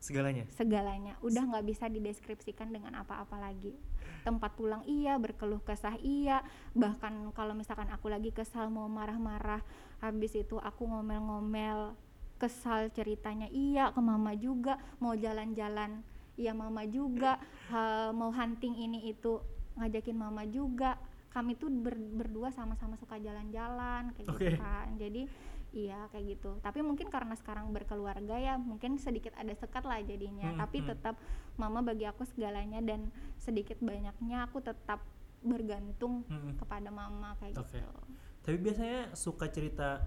[0.00, 0.48] Segalanya.
[0.56, 1.12] segalanya.
[1.20, 3.76] Udah nggak bisa dideskripsikan dengan apa-apa lagi.
[4.24, 6.40] Tempat pulang iya berkeluh kesah iya.
[6.72, 9.60] Bahkan kalau misalkan aku lagi kesal mau marah-marah
[10.00, 11.92] habis itu aku ngomel-ngomel
[12.40, 16.00] kesal ceritanya iya ke mama juga mau jalan-jalan
[16.40, 17.36] iya mama juga
[17.68, 19.44] ha- mau hunting ini itu
[19.76, 20.96] ngajakin mama juga
[21.30, 24.50] kami tuh ber- berdua sama-sama suka jalan-jalan kayak Oke.
[24.50, 25.22] gitu kan jadi
[25.70, 30.50] iya kayak gitu tapi mungkin karena sekarang berkeluarga ya mungkin sedikit ada sekat lah jadinya
[30.50, 30.88] Hmm, tapi hmm.
[30.90, 31.14] tetap
[31.54, 34.98] mama bagi aku segalanya dan sedikit banyaknya aku tetap
[35.40, 36.58] bergantung Mm-mm.
[36.60, 37.78] kepada mama kayak Oke.
[37.80, 37.88] gitu
[38.40, 40.04] Tapi biasanya suka cerita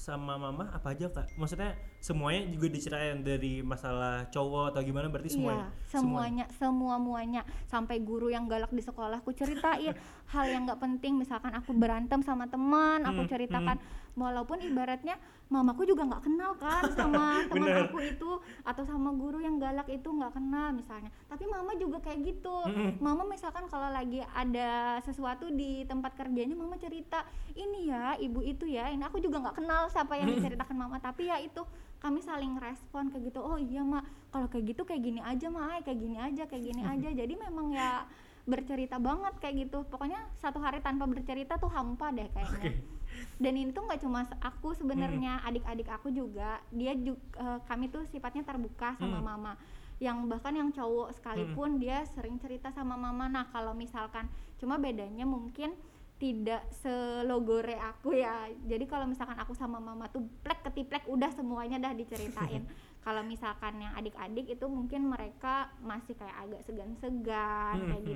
[0.00, 1.36] sama mama apa aja kak?
[1.36, 5.68] Maksudnya semuanya juga diceritain dari masalah cowok atau gimana berarti semuanya?
[5.68, 9.92] Iya, semuanya, semua muanya sampai guru yang galak di sekolah aku ceritain
[10.32, 13.76] hal yang nggak penting misalkan aku berantem sama teman aku Hmm, ceritakan
[14.20, 15.16] walaupun ibaratnya
[15.50, 18.30] mamaku juga nggak kenal kan sama teman aku itu
[18.62, 21.10] atau sama guru yang galak itu nggak kenal misalnya.
[21.26, 22.56] Tapi mama juga kayak gitu.
[23.02, 27.26] Mama misalkan kalau lagi ada sesuatu di tempat kerjanya mama cerita
[27.58, 31.02] ini ya ibu itu ya ini aku juga nggak kenal siapa yang diceritakan mama.
[31.02, 31.64] Tapi ya itu
[31.98, 35.84] kami saling respon kayak gitu oh iya mak kalau kayak gitu kayak gini aja mak
[35.84, 37.08] kayak gini aja kayak gini aja.
[37.26, 38.06] Jadi memang ya
[38.46, 39.82] bercerita banget kayak gitu.
[39.90, 42.70] Pokoknya satu hari tanpa bercerita tuh hampa deh kayaknya.
[42.70, 42.99] Oke.
[43.36, 47.20] Dan ini tuh nggak cuma aku sebenarnya adik-adik aku juga dia juga
[47.64, 49.26] kami tuh sifatnya terbuka sama Hmm.
[49.26, 49.52] mama.
[50.00, 53.28] Yang bahkan yang cowok sekalipun dia sering cerita sama mama.
[53.28, 55.76] Nah kalau misalkan cuma bedanya mungkin
[56.16, 58.44] tidak selogore aku ya.
[58.68, 62.64] Jadi kalau misalkan aku sama mama tuh plek ketiplek udah semuanya dah diceritain.
[63.00, 68.12] Kalau misalkan yang adik-adik itu mungkin mereka masih kayak agak segan-segan Hmm, kayak hmm.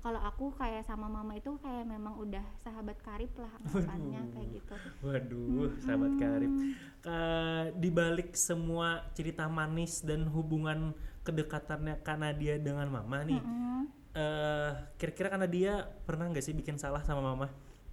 [0.00, 4.74] Kalau aku kayak sama mama itu kayak memang udah sahabat karib lah anggapannya kayak gitu
[5.00, 6.52] Waduh, sahabat karib.
[7.00, 13.88] Eh, di balik semua cerita manis dan hubungan kedekatannya Kanadia dengan mama nih, Mm-mm.
[14.12, 17.48] eh kira-kira Kanadia pernah nggak sih bikin salah sama mama?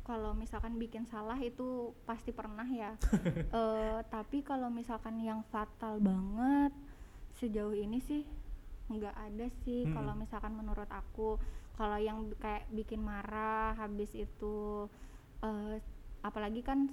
[0.07, 2.95] kalau misalkan bikin salah itu pasti pernah ya
[3.51, 6.71] Eh, tapi kalau misalkan yang fatal banget
[7.35, 8.23] sejauh ini sih
[8.87, 9.91] nggak ada sih Mm-mm.
[9.91, 11.35] kalau misalkan menurut aku
[11.77, 14.89] kalau yang kayak bikin marah habis itu
[15.45, 15.77] eh,
[16.25, 16.89] apalagi kan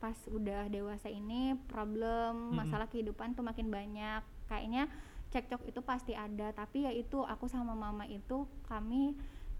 [0.00, 2.56] pas udah dewasa ini problem Mm-mm.
[2.56, 4.24] masalah kehidupan tuh makin banyak.
[4.48, 4.88] Kayaknya
[5.28, 9.12] cekcok itu pasti ada tapi ya itu aku sama mama itu kami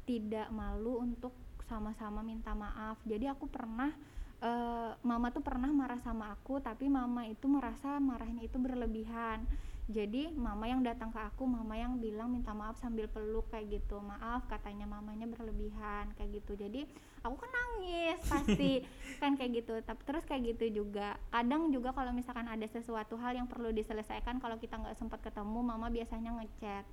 [0.08, 1.36] tidak malu untuk
[1.68, 2.96] sama-sama minta maaf.
[3.04, 3.92] Jadi aku pernah
[4.40, 9.44] eh, mama tuh pernah marah sama aku tapi mama itu merasa marahnya itu berlebihan
[9.84, 14.00] jadi mama yang datang ke aku mama yang bilang minta maaf sambil peluk kayak gitu.
[14.00, 16.56] Maaf katanya mamanya berlebihan kayak gitu.
[16.56, 16.88] Jadi
[17.20, 18.80] aku kan nangis pasti
[19.20, 19.76] kan kayak gitu.
[19.84, 21.20] Tapi terus kayak gitu juga.
[21.28, 25.60] Kadang juga kalau misalkan ada sesuatu hal yang perlu diselesaikan kalau kita nggak sempat ketemu
[25.60, 26.84] mama biasanya ngechat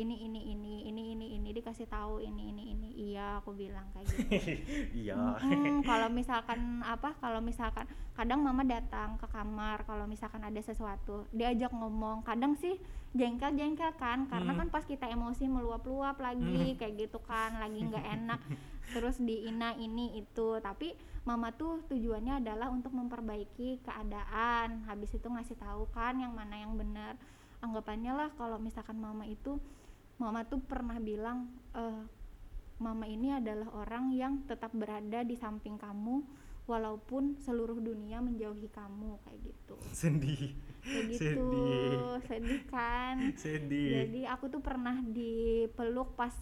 [0.00, 2.88] ini ini ini ini ini ini dikasih tahu ini ini ini.
[3.12, 4.24] Iya aku bilang kayak gitu.
[5.04, 5.36] Iya.
[5.44, 7.84] Mm-mm, kalau misalkan apa kalau misalkan
[8.16, 12.24] kadang mama datang ke kamar kalau misalkan ada sesuatu diajak ngomong.
[12.24, 12.80] Kadang sih
[13.12, 14.58] jengkel jengkel kan karena Mm.
[14.64, 18.40] kan pas kita emosi meluap-luap lagi kayak gitu kan lagi nggak enak
[18.94, 20.56] terus di ina ini itu.
[20.58, 20.96] Tapi
[21.28, 24.88] mama tuh tujuannya adalah untuk memperbaiki keadaan.
[24.88, 27.20] Habis itu ngasih tahu kan yang mana yang benar.
[27.60, 29.60] Anggapannya lah kalau misalkan mama itu
[30.20, 32.04] mama tuh pernah bilang eh
[32.80, 36.24] mama ini adalah orang yang tetap berada di samping kamu
[36.64, 39.76] walaupun seluruh dunia menjauhi kamu kayak gitu.
[39.92, 40.54] Sedih.
[40.80, 41.20] Kayak gitu.
[41.20, 41.98] Sedih.
[42.24, 43.16] sedih kan?
[43.36, 43.90] Sedih.
[44.00, 46.32] Jadi aku tuh pernah dipeluk pas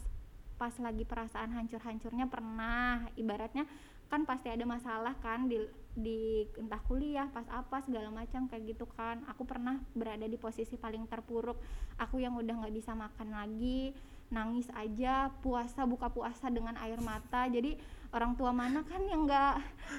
[0.59, 3.09] pas lagi perasaan hancur-hancurnya pernah.
[3.19, 3.67] Ibaratnya
[4.07, 5.59] kan pasti ada masalah kan di
[5.99, 9.27] di entah kuliah pas apa segala macam kayak gitu kan.
[9.35, 11.59] Aku pernah berada di posisi paling terpuruk.
[11.99, 13.91] Aku yang udah nggak bisa makan lagi
[14.29, 17.51] nangis aja puasa buka puasa dengan air mata.
[17.51, 17.75] Jadi
[18.15, 19.55] orang tua mana kan yang nggak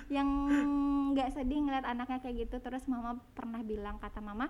[0.07, 0.29] yang
[1.13, 2.63] nggak sedih ngeliat anaknya kayak gitu.
[2.63, 4.47] Terus mama pernah bilang kata mama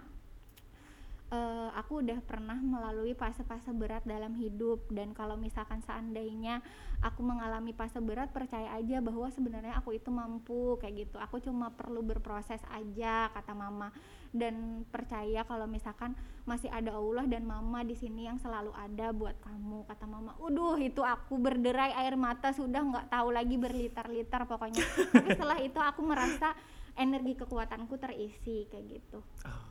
[1.29, 4.89] "Eh, aku udah pernah melalui fase-fase berat dalam hidup.
[4.89, 6.65] Dan kalau misalkan seandainya
[7.05, 11.21] aku mengalami fase berat percaya aja bahwa sebenarnya aku itu mampu kayak gitu.
[11.21, 13.93] Aku cuma perlu berproses aja kata mama.
[14.33, 16.17] Dan percaya kalau misalkan
[16.49, 20.33] masih ada Allah dan mama di sini yang selalu ada buat kamu kata mama.
[20.41, 24.81] Uduh itu aku berderai air mata sudah nggak tahu lagi berliter-liter pokoknya.
[25.13, 26.57] Tapi setelah itu aku merasa
[26.97, 29.21] energi kekuatanku terisi kayak gitu.
[29.45, 29.69] Oh,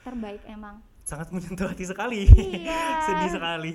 [0.00, 2.82] terbaik emang sangat menyentuh hati sekali Iya.
[3.06, 3.72] sedih sekali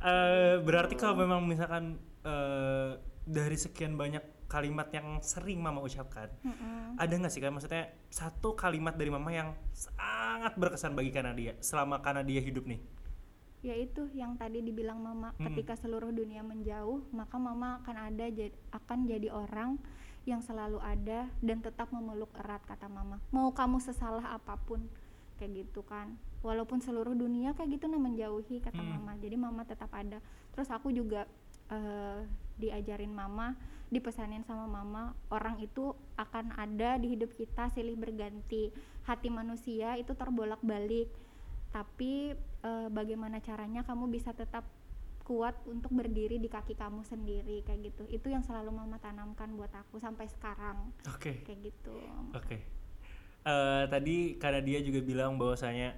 [0.00, 6.96] Eh, berarti kalau memang misalkan eh, dari sekian banyak kalimat yang sering mama ucapkan Mm-mm.
[6.96, 12.00] ada nggak sih kan maksudnya satu kalimat dari mama yang sangat berkesan bagi Kanadia selama
[12.00, 12.80] Kanadia hidup nih
[13.60, 15.52] yaitu yang tadi dibilang mama Mm-mm.
[15.52, 18.26] ketika seluruh dunia menjauh maka mama akan ada
[18.72, 19.76] akan jadi orang
[20.24, 24.80] yang selalu ada dan tetap memeluk erat kata mama mau kamu sesalah apa pun
[25.36, 28.96] kayak gitu kan walaupun seluruh dunia kayak gitu nah menjauhi kata Hmm.
[28.96, 29.12] mama.
[29.20, 30.18] Jadi mama tetap ada.
[30.52, 31.28] Terus aku juga
[31.70, 32.26] eh,
[32.58, 33.54] diajarin mama
[33.90, 38.74] dipesanin sama mama orang itu akan ada di hidup kita silih berganti.
[39.06, 41.10] Hati manusia itu terbolak balik
[41.70, 44.66] tapi eh, bagaimana caranya kamu bisa tetap
[45.22, 48.02] kuat untuk berdiri di kaki kamu sendiri kayak gitu.
[48.10, 50.90] Itu yang selalu mama tanamkan buat aku sampai sekarang.
[51.06, 51.46] Oke.
[51.46, 51.94] Kayak gitu.
[52.34, 52.66] Oke.
[53.40, 55.94] Eh, tadi karena dia juga bilang bahwasanya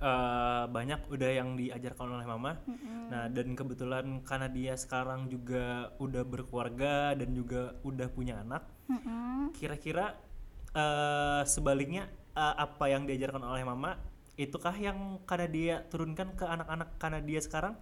[0.00, 2.52] eh, banyak udah yang diajarkan oleh mama.
[2.66, 3.10] Mm-mm.
[3.12, 9.52] Nah, dan kebetulan karena dia sekarang juga udah berkeluarga dan juga udah punya anak, Mm-mm.
[9.52, 10.16] kira-kira
[10.74, 13.98] eh, sebaliknya eh, apa yang diajarkan oleh mama
[14.40, 17.76] itukah yang karena dia turunkan ke anak-anak karena dia sekarang?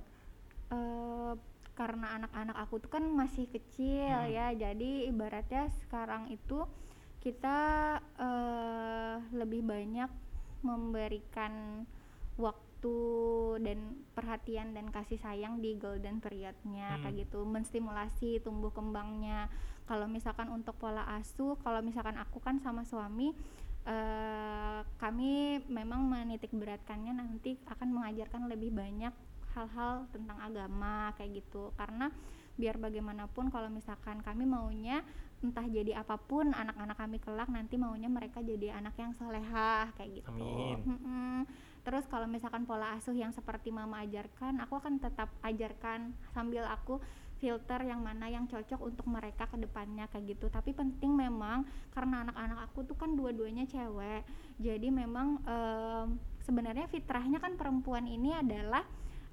[0.70, 1.32] Eh,
[1.78, 4.34] karena anak-anak aku tuh kan masih kecil Hmm.
[4.36, 6.58] ya jadi ibaratnya sekarang itu
[7.24, 7.58] kita
[8.20, 10.10] eh, lebih banyak
[10.68, 11.84] memberikan
[12.40, 12.96] waktu
[13.60, 13.78] dan
[14.16, 17.02] perhatian dan kasih sayang di golden periodnya Hmm.
[17.04, 19.52] kayak gitu menstimulasi tumbuh kembangnya
[19.84, 23.36] kalau misalkan untuk pola asuh kalau misalkan aku kan sama suami
[23.84, 29.12] eh, kami memang menitik beratkannya nanti akan mengajarkan lebih banyak
[29.52, 32.12] hal-hal tentang agama kayak gitu karena
[32.54, 35.00] biar bagaimanapun kalau misalkan kami maunya
[35.40, 40.20] entah jadi apa pun anak-anak kami kelak nanti maunya mereka jadi anak yang solehah kayak
[40.20, 40.76] gitu Amin.
[40.84, 41.38] Mm-mm.
[41.80, 47.00] Terus kalau misalkan pola asuh yang seperti mama ajarkan aku akan tetap ajarkan sambil aku
[47.40, 51.64] filter yang mana yang cocok untuk mereka ke depannya kayak gitu tapi penting memang
[51.96, 54.28] karena anak-anak aku tuh kan dua-duanya cewek
[54.60, 58.84] jadi memang em, sebenarnya fitrahnya kan perempuan ini adalah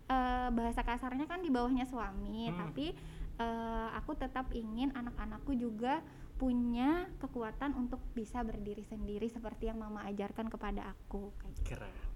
[0.07, 2.55] eh, bahasa kasarnya kan di bawahnya suami Hmm.
[2.55, 2.95] tapi
[3.37, 5.99] eh, aku tetap ingin anak-anakku juga
[6.37, 11.75] punya kekuatan untuk bisa berdiri sendiri seperti yang mama ajarkan kepada aku kayak gitu.
[11.75, 12.06] Keren.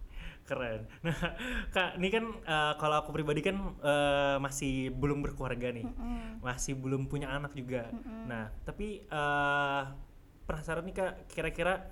[0.51, 0.81] Keren.
[1.07, 1.15] Nah,
[1.71, 5.87] Kak, ini kan eh, kalau aku pribadi kan eh, masih belum berkeluarga nih.
[5.87, 6.43] Mm-mm.
[6.43, 7.87] Masih belum punya anak juga.
[7.95, 8.27] Mm-mm.
[8.27, 9.83] Nah, tapi eh,
[10.43, 11.87] penasaran nih Kak, kira-kira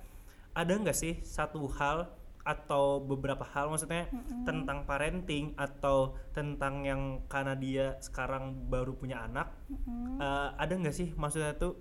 [0.52, 2.12] ada nggak sih satu hal
[2.44, 4.44] atau beberapa hal maksudnya Mm-mm.
[4.44, 10.18] tentang parenting atau tentang yang karena dia sekarang baru punya anak Mm-mm.
[10.20, 11.78] eh, ada nggak sih maksudnya tuh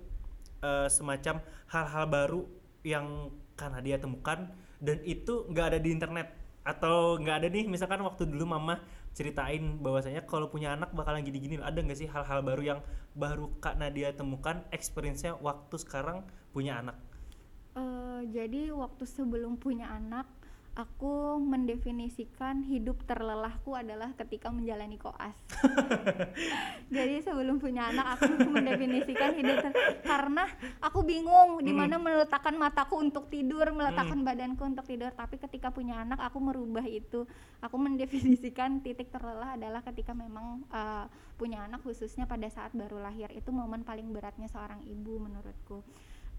[0.61, 1.41] eh, semacam
[1.73, 2.41] hal-hal baru
[2.85, 6.38] yang karena dia temukan dan itu nggak ada di internet
[6.69, 8.77] atau nggak ada nih misalkan waktu dulu mama
[9.17, 11.57] ceritain bahwasanya kalau punya anak bakalan gini-gini.
[11.57, 12.79] Ada nggak sih hal-hal baru yang
[13.17, 16.97] baru kak Nadia temukan experience-nya waktu sekarang punya anak?
[17.75, 20.25] Eh, jadi waktu sebelum punya anak
[20.79, 25.35] aku mendefinisikan hidup terlelahku adalah ketika menjalani koas.
[26.95, 30.47] Jadi sebelum punya anak aku mendefinisikan hidup ter- karena
[30.79, 35.11] aku bingung di mana meletakkan mataku untuk tidur meletakkan badanku untuk tidur.
[35.11, 37.27] Tapi ketika punya anak aku merubah itu.
[37.59, 43.27] Aku mendefinisikan titik terlelah adalah ketika memang uh, punya anak khususnya pada saat baru lahir.
[43.35, 45.83] Itu momen paling beratnya seorang ibu menurutku.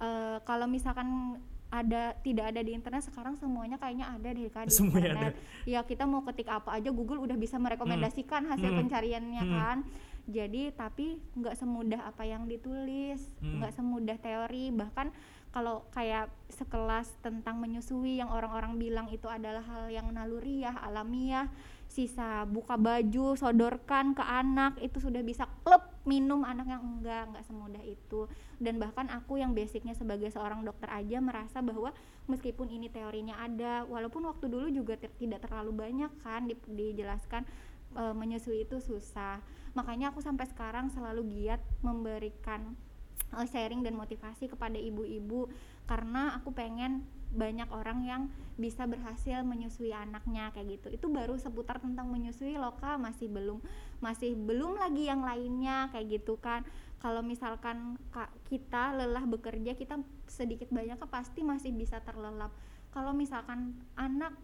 [0.01, 1.37] Uh, kalau misalkan
[1.71, 5.81] ada tidak ada di internet sekarang semuanya kayaknya ada deh kak di Semuanya internet ya
[5.87, 8.79] kita mau ketik apa aja Google udah bisa merekomendasikan hasil Hmm.
[8.85, 9.55] pencariannya Hmm.
[9.55, 9.79] kan
[10.27, 13.63] jadi tapi nggak semudah apa yang ditulis Hmm.
[13.63, 15.15] nggak semudah teori bahkan
[15.51, 21.51] kalau kayak sekelas tentang menyusui yang orang-orang bilang itu adalah hal yang naluriah alamiah
[21.91, 27.43] sisa buka baju sodorkan ke anak itu sudah bisa klep minum anak yang enggak enggak
[27.47, 28.31] semudah itu
[28.61, 31.97] dan bahkan aku yang basicnya sebagai seorang dokter aja merasa bahwa
[32.29, 37.49] meskipun ini teorinya ada walaupun waktu dulu juga ter- tidak terlalu banyak kan di- dijelaskan
[37.97, 39.41] e, menyusui itu susah.
[39.73, 42.77] Makanya aku sampai sekarang selalu giat memberikan
[43.33, 45.49] eh, sharing dan motivasi kepada ibu-ibu
[45.89, 48.23] karena aku pengen banyak orang yang
[48.59, 50.89] bisa berhasil menyusui anaknya kayak gitu.
[50.91, 53.63] Itu baru seputar tentang menyusui loh Kak masih belum
[54.01, 56.65] masih belum lagi yang lainnya kayak gitu kan.
[57.01, 62.53] Kalau misalkan kak kita lelah bekerja kita sedikit banyak pasti masih bisa terlelap.
[62.93, 64.37] Kalau misalkan anak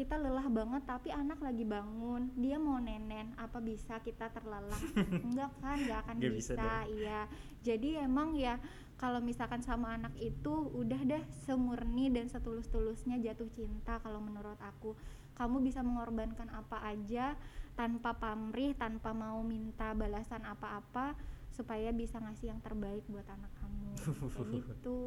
[0.00, 4.80] kita lelah banget tapi anak lagi bangun dia mau nenen apa bisa kita terlelap?
[5.28, 7.20] Enggak kan enggak akan Nggak bisa bisa, iya.
[7.60, 8.56] Jadi emang ya
[8.96, 14.96] kalau misalkan sama anak itu udah deh semurni dan setulus-tulusnya jatuh cinta kalau menurut aku.
[15.36, 17.32] Kamu bisa mengorbankan apa aja
[17.80, 21.16] tanpa pamrih tanpa mau minta balasan apa-apa
[21.48, 23.88] supaya bisa ngasih yang terbaik buat anak kamu.
[23.96, 24.98] Kayak gitu.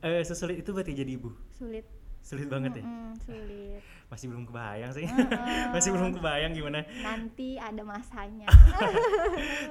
[0.00, 1.36] Eh, sesulit itu berarti jadi ibu?
[1.52, 1.84] Sulit.
[2.24, 2.84] Sulit banget ya?
[2.88, 3.84] Mm-mm, sulit.
[4.12, 5.04] Masih belum kebayang sih.
[5.04, 5.68] Heeh.
[5.76, 6.80] masih belum kebayang gimana.
[7.04, 8.48] Nanti ada masanya.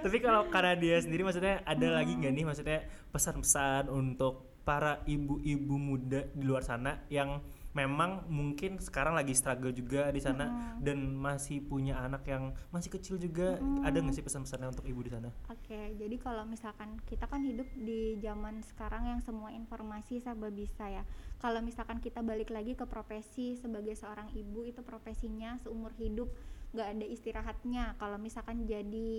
[0.05, 2.79] Tapi kalau karena dia sendiri maksudnya ada lagi nggak nih maksudnya
[3.09, 7.41] pesan-pesan untuk para ibu-ibu muda di luar sana yang
[7.75, 13.19] memang mungkin sekarang lagi struggle juga di sana dan masih punya anak yang masih kecil
[13.19, 15.29] juga ada nggak sih pesan-pesannya untuk ibu di sana
[15.67, 20.87] Oke, jadi kalau misalkan kita kan hidup di zaman sekarang yang semua informasi serba bisa
[20.87, 21.03] ya.
[21.43, 26.31] Kalau misalkan kita balik lagi ke profesi sebagai seorang ibu itu profesinya seumur hidup
[26.71, 27.99] nggak ada istirahatnya.
[27.99, 29.11] Kalau misalkan jadi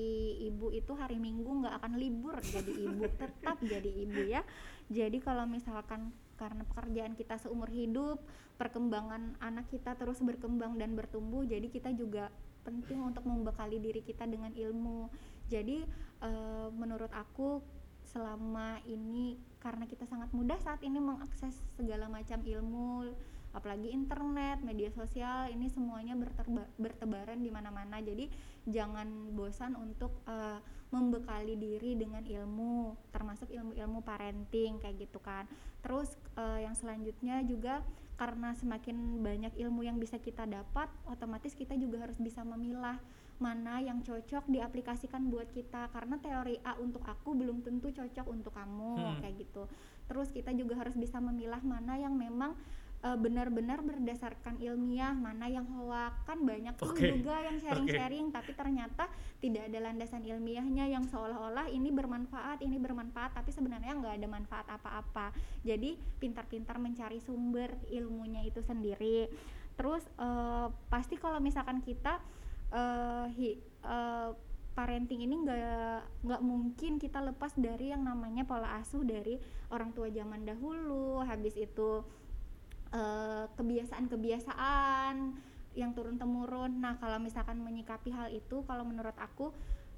[0.48, 4.40] ibu itu hari Minggu nggak akan libur jadi ibu, tetap jadi ibu ya.
[4.88, 8.22] Jadi kalau misalkan karena pekerjaan kita seumur hidup,
[8.56, 12.30] perkembangan anak kita terus berkembang dan bertumbuh, jadi kita juga
[12.62, 15.10] penting untuk membekali diri kita dengan ilmu.
[15.50, 15.82] Jadi
[16.22, 17.60] eh, menurut aku
[18.08, 23.12] selama ini karena kita sangat mudah saat ini mengakses segala macam ilmu,
[23.52, 28.00] apalagi internet, media sosial, ini semuanya berterba- bertebaran di mana-mana.
[28.00, 28.30] Jadi
[28.68, 35.44] jangan bosan untuk eh, membekali diri dengan ilmu, termasuk ilmu-ilmu parenting kayak gitu kan.
[35.84, 37.84] Terus eh, yang selanjutnya juga
[38.18, 42.98] karena semakin banyak ilmu yang bisa kita dapat, otomatis kita juga harus bisa memilah
[43.38, 48.50] mana yang cocok diaplikasikan buat kita karena teori A untuk aku belum tentu cocok untuk
[48.50, 49.18] kamu Hmm.
[49.22, 49.70] kayak gitu.
[50.10, 52.58] Terus kita juga harus bisa memilah mana yang memang
[52.98, 56.26] benar-benar berdasarkan ilmiah, mana yang hoak.
[56.26, 57.14] Kan banyak tuh Oke.
[57.14, 59.06] juga yang sharing-sharing tapi ternyata
[59.38, 64.66] tidak ada landasan ilmiahnya yang seolah-olah ini bermanfaat, ini bermanfaat tapi sebenarnya nggak ada manfaat
[64.66, 65.30] apa-apa.
[65.62, 69.30] Jadi pintar-pintar mencari sumber ilmunya itu sendiri.
[69.78, 72.18] Terus eh, pasti kalau misalkan kita
[72.74, 74.30] eh, hi- eh,
[74.74, 79.34] parenting ini nggak nggak mungkin kita lepas dari yang namanya pola asuh dari
[79.74, 82.06] orang tua zaman dahulu habis itu eh,
[83.58, 85.14] kebiasaan-kebiasaan
[85.76, 89.52] yang turun temurun nah kalau misalkan menyikapi hal itu kalau menurut aku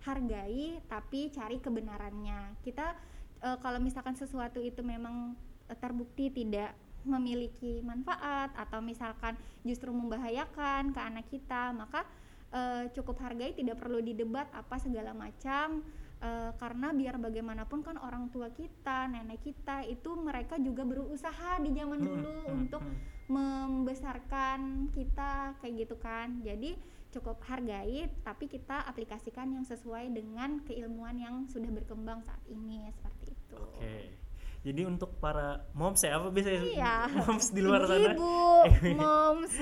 [0.04, 2.56] hargai tapi cari kebenarannya.
[2.64, 2.96] Kita
[3.44, 5.36] eh, kalau misalkan sesuatu itu memang
[5.68, 9.32] eh, terbukti tidak memiliki manfaat atau misalkan
[9.64, 12.04] justru membahayakan ke anak kita maka
[12.52, 15.84] eh, cukup hargai tidak perlu didebat apa segala macam
[16.20, 21.70] eh, karena biar bagaimanapun kan orang tua kita nenek kita itu mereka juga berusaha di
[21.74, 22.96] zaman Hmm, dulu hmm, untuk hmm.
[23.30, 26.40] membesarkan kita kayak gitu kan.
[26.44, 26.76] Jadi
[27.10, 33.34] cukup hargai tapi kita aplikasikan yang sesuai dengan keilmuan yang sudah berkembang saat ini seperti
[33.34, 33.58] itu.
[33.58, 34.29] Oke
[34.60, 36.94] jadi untuk para moms ya apa biasanya Iya.
[37.16, 38.32] moms di luar sana ibu
[39.00, 39.52] moms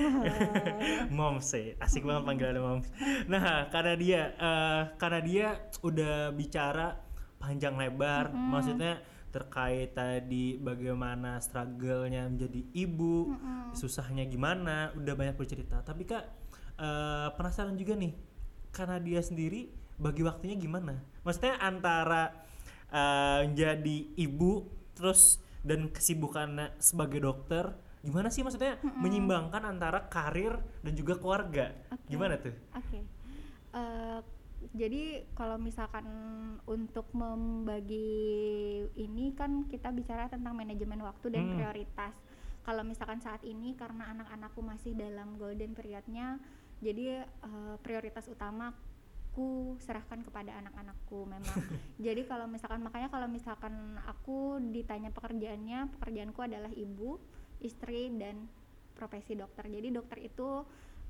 [1.09, 2.87] moms sih asik banget panggilannya moms
[3.25, 5.47] nah karena dia eh, karena dia
[5.81, 6.99] udah bicara
[7.39, 8.49] panjang lebar Mm-mm.
[8.51, 13.71] maksudnya terkait tadi bagaimana struggle-nya menjadi ibu Mm-mm.
[13.71, 16.27] susahnya gimana udah banyak bercerita tapi kak
[16.75, 18.11] eh, penasaran juga nih
[18.69, 22.35] karena dia sendiri bagi waktunya gimana maksudnya antara
[22.91, 30.93] eh, menjadi ibu terus dan kesibukannya sebagai dokter gimana sih maksudnya menyimbangkan antara karir dan
[30.95, 32.03] juga keluarga Oke.
[32.07, 32.99] gimana tuh Oke.
[33.69, 34.19] Eh,
[34.75, 36.03] jadi kalau misalkan
[36.67, 38.11] untuk membagi
[38.95, 41.55] ini kan kita bicara tentang manajemen waktu dan Hmm.
[41.55, 42.11] prioritas.
[42.63, 46.37] Kalau misalkan saat ini karena anak-anakku masih dalam golden periodnya,
[46.83, 48.75] jadi eh, prioritas utama
[49.39, 51.55] ku serahkan kepada anak-anakku memang.
[52.05, 57.15] jadi kalau misalkan makanya kalau misalkan aku ditanya pekerjaannya, pekerjaanku adalah ibu,
[57.63, 58.51] istri dan
[58.99, 59.71] profesi dokter.
[59.71, 60.67] Jadi dokter itu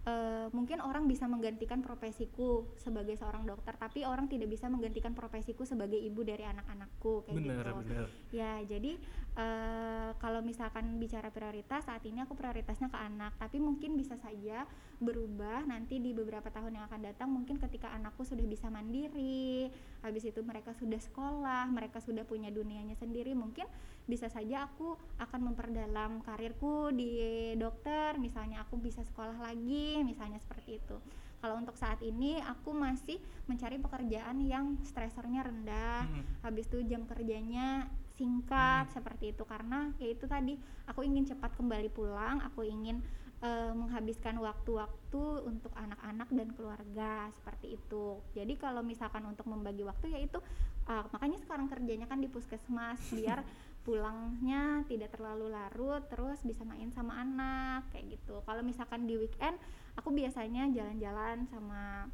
[0.08, 5.68] eh, mungkin orang bisa menggantikan profesiku sebagai seorang dokter, tapi orang tidak bisa menggantikan profesiku
[5.68, 7.80] sebagai ibu dari anak-anakku kayak bener gitu.
[7.84, 8.96] bener Ya, jadi
[9.36, 14.64] eh, kalau misalkan bicara prioritas saat ini aku prioritasnya ke anak, tapi mungkin bisa saja
[15.00, 19.72] berubah nanti di beberapa tahun yang akan datang mungkin ketika anakku sudah bisa mandiri,
[20.04, 23.68] habis itu mereka sudah sekolah, mereka sudah punya dunianya sendiri, mungkin
[24.10, 27.22] bisa saja aku akan memperdalam karirku di
[27.54, 30.98] dokter, misalnya aku bisa sekolah lagi, misalnya seperti itu.
[31.40, 36.44] Kalau untuk saat ini aku masih mencari pekerjaan yang stresornya rendah, Mm-mm.
[36.44, 37.88] habis itu jam kerjanya
[38.20, 40.60] singkat seperti itu karena ya itu tadi
[40.92, 43.00] aku ingin cepat kembali pulang aku ingin
[43.40, 50.12] eh, menghabiskan waktu-waktu untuk anak-anak dan keluarga seperti itu jadi kalau misalkan untuk membagi waktu
[50.12, 50.44] ya itu
[50.92, 53.40] eh, makanya sekarang kerjanya kan di puskesmas biar
[53.90, 58.38] pulangnya tidak terlalu larut terus bisa main sama anak kayak gitu.
[58.46, 59.58] Kalau misalkan di weekend
[59.98, 62.06] aku biasanya jalan-jalan sama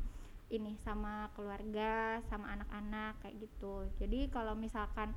[0.47, 3.83] ini sama keluarga sama anak-anak kayak gitu.
[3.99, 5.11] Jadi kalau misalkan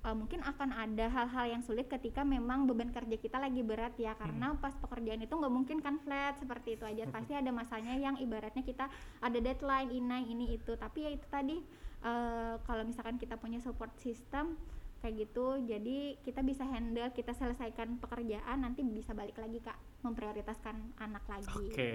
[0.00, 4.16] uh, mungkin akan ada hal-hal yang sulit ketika memang beban kerja kita lagi berat ya
[4.16, 7.04] karena pas pekerjaan itu nggak mungkin kan flat seperti itu aja.
[7.12, 8.88] Pasti ada masanya yang ibaratnya kita
[9.20, 10.72] ada deadline ini ini itu.
[10.72, 11.60] Tapi ya itu tadi
[12.00, 14.56] uh, kalau misalkan kita punya support system
[14.98, 20.98] kayak gitu jadi kita bisa handle kita selesaikan pekerjaan nanti bisa balik lagi kak memprioritaskan
[20.98, 21.70] anak lagi Oke.
[21.70, 21.86] gitu.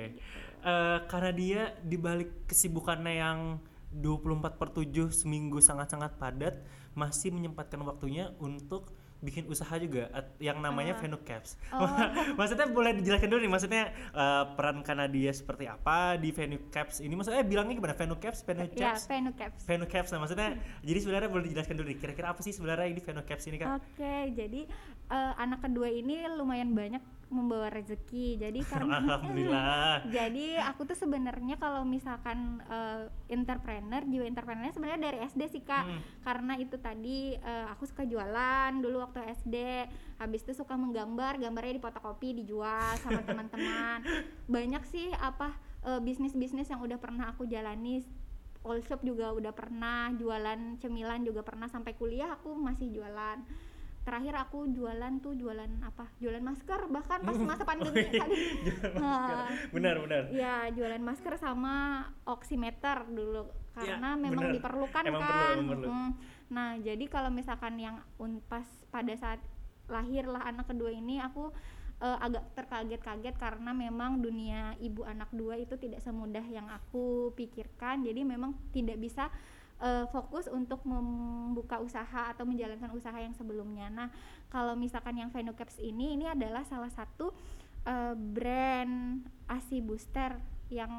[0.64, 3.39] Eh, karena dia dibalik kesibukannya yang
[3.93, 6.64] 24 per 7 seminggu sangat-sangat padat
[6.97, 8.89] masih menyempatkan waktunya untuk
[9.24, 10.99] bikin usaha juga yang namanya Ah.
[10.99, 11.55] Venucaps.
[11.71, 11.88] Oh.
[12.38, 17.39] maksudnya boleh dijelaskan dulu nih maksudnya eh, peran Kanadia seperti apa di Venucaps ini maksudnya
[17.39, 20.49] eh, bilangnya gimana Venucaps ya Venucaps Venucaps Venucaps nah maksudnya
[20.84, 24.15] jadi sebenarnya boleh dijelaskan dulu nih kira-kira apa sih sebenarnya ini Venucaps ini kan Oke,
[24.36, 24.61] jadi
[25.09, 27.01] eh, anak kedua ini lumayan banyak
[27.34, 28.38] membawa rezeki.
[28.38, 35.20] Jadi karena Alhamdulillah jadi aku tuh sebenarnya kalau misalkan eh, entrepreneur, jiwa entrepreneurnya sebenarnya dari
[35.26, 35.84] SD sih kak.
[35.84, 36.02] Hmm.
[36.22, 39.56] Karena itu tadi eh, aku suka jualan dulu waktu SD.
[40.22, 44.06] Habis itu suka menggambar, gambarnya difotokopi, dijual sama teman-teman.
[44.46, 48.06] Banyak sih apa eh, bisnis-bisnis yang udah pernah aku jalani.
[48.64, 53.44] All shop juga udah pernah, jualan cemilan juga pernah sampai kuliah aku masih jualan
[54.04, 58.36] terakhir aku jualan tuh jualan apa jualan masker bahkan pas masa pandemi tadi
[58.68, 59.38] Jualan Nah, masker.
[59.72, 64.56] benar benar ya jualan masker sama oximeter dulu karena Ya, memang benar.
[64.56, 65.88] diperlukan Emang perlu, kan emang perlu.
[65.89, 66.10] Mm.
[66.47, 67.97] nah jadi kalau misalkan yang
[68.45, 69.39] pas pada saat
[69.86, 71.49] lahirlah anak kedua ini aku
[71.99, 78.04] eh, agak terkaget-kaget karena memang dunia ibu anak dua itu tidak semudah yang aku pikirkan
[78.04, 79.32] jadi memang tidak bisa
[79.82, 83.89] eh, fokus untuk membuka usaha atau menjalankan usaha yang sebelumnya.
[83.89, 84.09] Nah,
[84.51, 87.34] kalau misalkan yang Venucaps ini ini adalah salah satu
[87.88, 90.38] eh, brand ASI booster
[90.74, 90.93] yang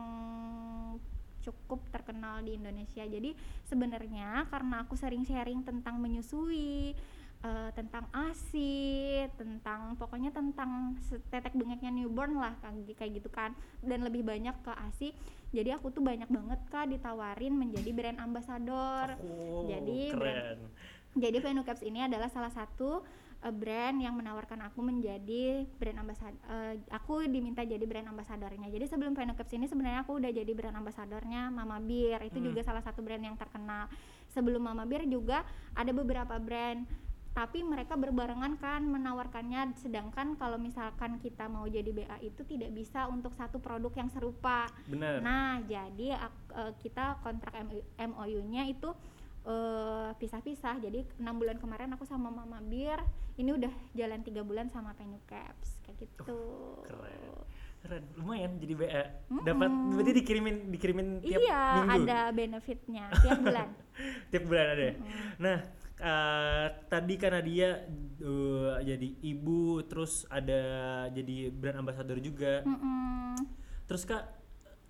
[1.45, 3.05] cukup terkenal di Indonesia.
[3.05, 3.37] Jadi
[3.69, 6.97] sebenarnya karena aku sering sharing tentang menyusui,
[7.45, 10.97] eh, tentang ASI, tentang pokoknya tentang
[11.29, 12.57] tetek bengeknya newborn lah
[12.97, 13.53] kayak gitu kan
[13.85, 15.13] dan lebih banyak ke ASI.
[15.55, 19.15] Jadi aku tuh banyak banget Kak ditawarin menjadi brand ambassador.
[19.23, 20.59] Oh, Jadi keren
[21.15, 23.07] Jadi Venucaps ini adalah salah satu
[23.39, 26.43] eh, brand yang menawarkan aku menjadi brand ambasador.
[26.91, 28.67] aku diminta jadi brand ambasadornya.
[28.67, 32.19] Jadi sebelum Venucaps ini sebenarnya aku udah jadi brand ambasadornya Mama Bir.
[32.27, 32.51] Itu Hmm.
[32.51, 33.87] juga salah satu brand yang terkenal.
[34.35, 35.47] Sebelum Mama Bir juga
[35.79, 36.83] ada beberapa brand
[37.35, 43.11] tapi mereka berbarengan kan menawarkannya sedangkan kalau misalkan kita mau jadi BA itu tidak bisa
[43.11, 47.51] untuk satu produk yang serupa benar Nah, jadi eh, kita kontrak
[47.99, 48.95] MOU-nya itu
[49.45, 50.79] eh, pisah-pisah.
[50.79, 53.03] Jadi enam bulan kemarin aku sama Mama Bir,
[53.35, 56.23] ini udah jalan tiga bulan sama Penny Caps kayak gitu.
[56.87, 57.45] keren.
[57.83, 59.45] keren lumayan jadi BA Mm-mm.
[59.45, 63.69] dapat berarti dikirimin dikirimin tiap Iya, minggu ada benefitnya tiap bulan.
[64.33, 64.95] tiap bulan ada ya?
[64.97, 65.27] Mm-mm.
[65.37, 65.59] nah
[65.99, 67.87] eh, tadi karena dia
[68.21, 70.63] eh, jadi ibu terus ada
[71.11, 73.39] jadi brand ambassador juga Mm-mm.
[73.87, 74.25] terus kak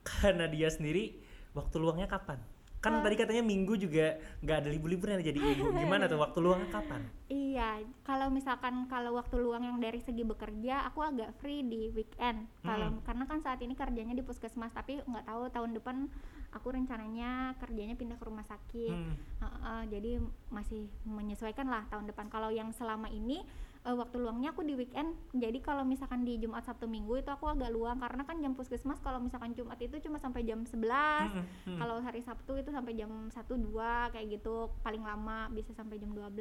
[0.05, 1.21] karena dia sendiri
[1.57, 2.41] waktu luangnya kapan
[2.85, 7.01] kan tadi katanya minggu juga nggak ada libur-liburnya jadi ibu gimana tuh waktu luangnya kapan
[7.25, 12.51] Iya, kalau misalkan kalau waktu luang yang dari segi bekerja, aku agak free di weekend.
[12.61, 13.01] Kalau Hmm.
[13.07, 16.11] karena kan saat ini kerjanya di puskesmas, tapi nggak tahu tahun depan
[16.53, 18.93] aku rencananya kerjanya pindah ke rumah sakit.
[18.93, 19.15] Hmm.
[19.41, 20.13] Heeh, jadi
[20.51, 22.27] masih menyesuaikan lah tahun depan.
[22.29, 23.41] Kalau yang selama ini
[23.85, 25.13] eh, waktu luangnya aku di weekend.
[25.37, 28.99] Jadi kalau misalkan di Jumat Sabtu Minggu itu aku agak luang karena kan jam puskesmas
[29.05, 30.73] kalau misalkan Jumat itu cuma sampai jam 11.
[30.73, 31.79] Hmm, hmm.
[31.79, 36.11] Kalau hari Sabtu itu sampai jam 1 2 kayak gitu, paling lama bisa sampai jam
[36.17, 36.33] 12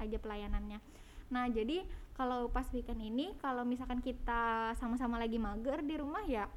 [0.00, 0.80] aja pelayanannya.
[1.28, 1.84] Nah, jadi
[2.16, 6.48] kalau pas weekend ini kalau misalkan kita sama-sama lagi mager di rumah ya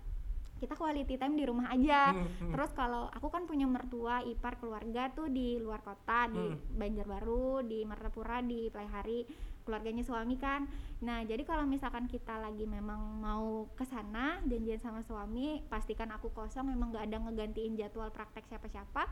[0.61, 2.13] kita quality time di rumah aja.
[2.13, 2.51] Hmm, hmm.
[2.53, 6.77] Terus kalau aku kan punya mertua, ipar, keluarga tuh di luar kota, di Hmm.
[6.77, 9.25] Banjarbaru, di Martapura, di Playhari,
[9.65, 10.69] keluarganya suami kan.
[11.01, 16.29] Nah, jadi kalau misalkan kita lagi memang mau ke sana janjian sama suami, pastikan aku
[16.29, 19.09] kosong memang nggak ada ngegantiin jadwal praktek siapa-siapa.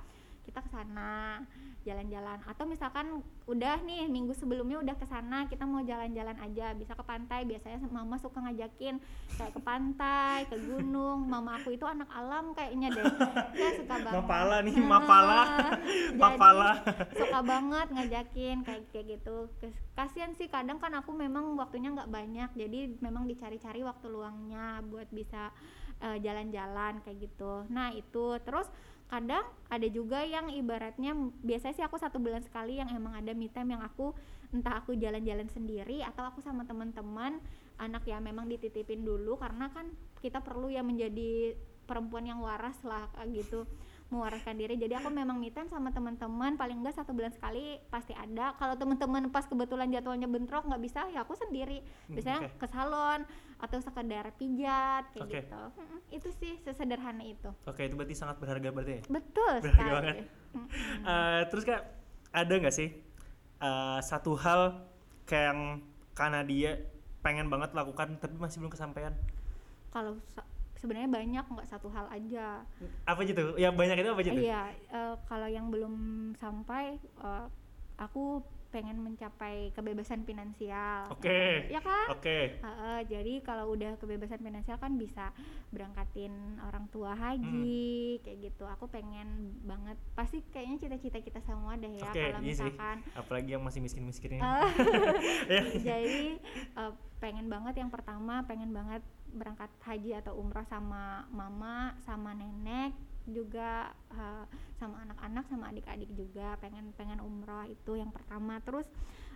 [0.49, 1.45] Kita ke sana
[1.85, 2.41] jalan-jalan.
[2.49, 6.73] Atau misalkan udah nih minggu sebelumnya udah ke sana kita mau jalan-jalan aja.
[6.73, 8.97] Bisa ke pantai biasanya mama suka ngajakin.
[9.37, 11.21] Kayak ke pantai ke gunung.
[11.29, 13.05] Mama aku itu anak alam kayaknya deh.
[13.53, 14.17] Ya suka banget.
[14.25, 15.41] Mapala nih, mapala.
[16.21, 16.71] Mapala.
[17.13, 19.37] suka banget ngajakin kayak kayak gitu.
[19.93, 22.49] Kasihan sih kadang kan aku memang waktunya nggak banyak.
[22.57, 25.53] Jadi memang dicari-cari waktu luangnya buat bisa
[26.01, 27.69] eh, jalan-jalan kayak gitu.
[27.69, 28.35] Nah itu.
[28.43, 28.67] Terus
[29.09, 29.41] kadang
[29.73, 33.73] ada juga yang ibaratnya biasanya sih aku satu bulan sekali yang emang ada me time
[33.73, 34.13] yang aku
[34.53, 37.41] entah aku jalan-jalan sendiri atau aku sama teman-teman
[37.81, 39.89] anak ya memang dititipin dulu karena kan
[40.21, 41.57] kita perlu ya menjadi
[41.89, 43.65] perempuan yang waras lah gitu
[44.09, 44.73] mewaraskan diri.
[44.77, 48.57] Jadi aku memang me time sama teman-teman paling enggak satu bulan sekali pasti ada.
[48.57, 51.81] Kalau teman-teman pas kebetulan jadwalnya bentrok nggak bisa ya aku sendiri.
[51.81, 53.21] Hmm, biasanya ke salon
[53.59, 55.39] atau sekedar pijat kayak Oke.
[55.43, 59.01] gitu Mm-mm, itu sih sesederhana itu Oke, itu berarti sangat berharga berarti ya.
[59.11, 60.15] betul Berharga sekali banget.
[61.05, 61.81] Eh, terus kak,
[62.31, 62.89] ada nggak sih
[63.59, 64.61] eh, satu hal
[65.27, 65.61] kayak yang
[66.15, 66.71] Kanadia
[67.21, 69.13] pengen banget lakukan tapi masih belum kesampaian?
[69.89, 70.13] kalau
[70.77, 72.63] sebenarnya banyak nggak satu hal aja
[73.03, 73.57] Apa aja tuh?
[73.59, 74.43] Yang banyak itu apa aja tuh?
[74.43, 75.93] iya eh, kalau yang belum
[76.37, 77.45] sampai eh,
[77.99, 78.39] aku
[78.69, 81.65] pengen mencapai kebebasan finansial Oke.
[81.67, 82.55] ya kan Oke.
[82.55, 85.33] Heeh, jadi kalau udah kebebasan finansial kan bisa
[85.69, 87.41] berangkatin orang tua haji
[88.15, 88.21] Hmm.
[88.21, 88.63] kayak gitu.
[88.67, 89.27] Aku pengen
[89.61, 92.65] banget pasti kayaknya cita-cita kita semua deh ya Oke, kalau iya sih.
[92.65, 94.41] misalkan Apalagi yang masih miskin-miskin ini.
[95.49, 95.61] Ya.
[95.89, 96.37] jadi
[96.75, 102.93] eh, pengen banget yang pertama pengen banget berangkat haji atau umrah sama mama sama nenek
[103.25, 104.45] juga eh,
[104.75, 108.61] sama anak-anak sama adik-adik juga pengen pengen umrah itu yang pertama.
[108.61, 108.87] Terus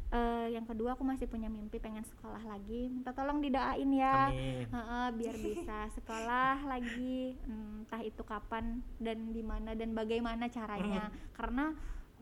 [0.10, 2.88] eh, yang kedua aku masih punya mimpi pengen sekolah lagi.
[2.88, 4.30] Minta tolong didoain ya.
[4.30, 4.66] Amin.
[4.70, 7.36] Heeh, biar bisa sekolah lagi.
[7.44, 11.10] Hmm, entah itu kapan dan di mana dan bagaimana caranya.
[11.34, 11.74] Karena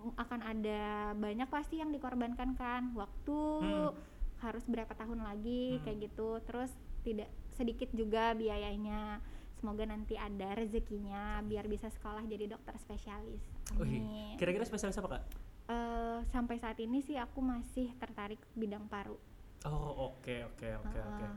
[0.02, 0.82] mm, akan ada
[1.14, 2.92] banyak pasti yang dikorbankan kan.
[2.96, 3.94] Waktu Hmm.
[4.42, 5.82] harus berapa tahun lagi Hmm.
[5.86, 6.42] kayak gitu.
[6.44, 9.22] Terus tidak sedikit juga biayanya
[9.62, 13.46] semoga nanti ada rezekinya biar bisa sekolah jadi dokter spesialis
[13.78, 15.24] amin kira-kira spesialis apa kak?
[15.72, 19.16] Eh, sampai saat ini sih aku masih tertarik bidang paru
[19.62, 21.26] Oh oke oke oke oke.
[21.30, 21.34] Heeh.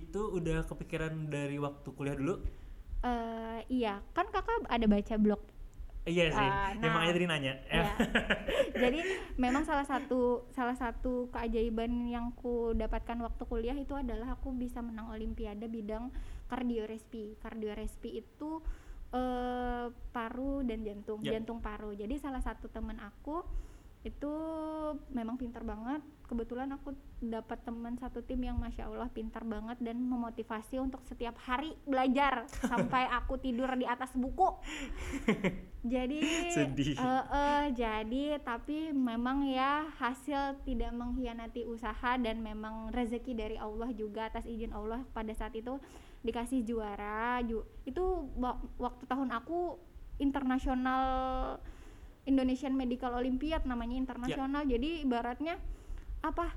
[0.00, 2.40] Itu udah kepikiran dari waktu kuliah dulu?
[3.04, 5.42] Eh, iya kan kakak ada baca blog
[6.06, 6.38] Iya sih.
[6.38, 6.90] Ya nah.
[6.94, 7.54] makanya tadi nanya.
[7.66, 7.82] Ya.
[8.86, 9.02] Jadi
[9.34, 14.78] memang salah satu salah satu keajaiban yang ku dapatkan waktu kuliah itu adalah aku bisa
[14.78, 16.14] menang olimpiade bidang
[16.46, 17.38] kardiorespi.
[17.38, 18.62] Kardiorespi itu
[19.08, 21.38] eh, paru dan jantung, Ya.
[21.38, 21.94] jantung paru.
[21.94, 23.42] Jadi salah satu teman aku
[24.02, 24.30] itu
[25.10, 25.98] memang pintar banget.
[26.26, 31.34] Kebetulan aku dapat teman satu tim yang masya Allah pintar banget dan memotivasi untuk setiap
[31.38, 34.46] hari belajar sampai aku tidur di atas buku.
[35.86, 36.18] Jadi
[36.50, 36.94] Sedih.
[36.94, 43.90] eh, eh, jadi tapi memang ya hasil tidak mengkhianati usaha dan memang rezeki dari Allah
[43.90, 45.78] juga atas izin Allah pada saat itu
[46.26, 48.02] dikasih juara ju- itu
[48.34, 49.78] wa- waktu tahun aku
[50.18, 51.04] internasional
[52.26, 54.66] Indonesian Medical Olympiad namanya internasional.
[54.66, 55.62] Jadi ibaratnya
[56.20, 56.50] apa?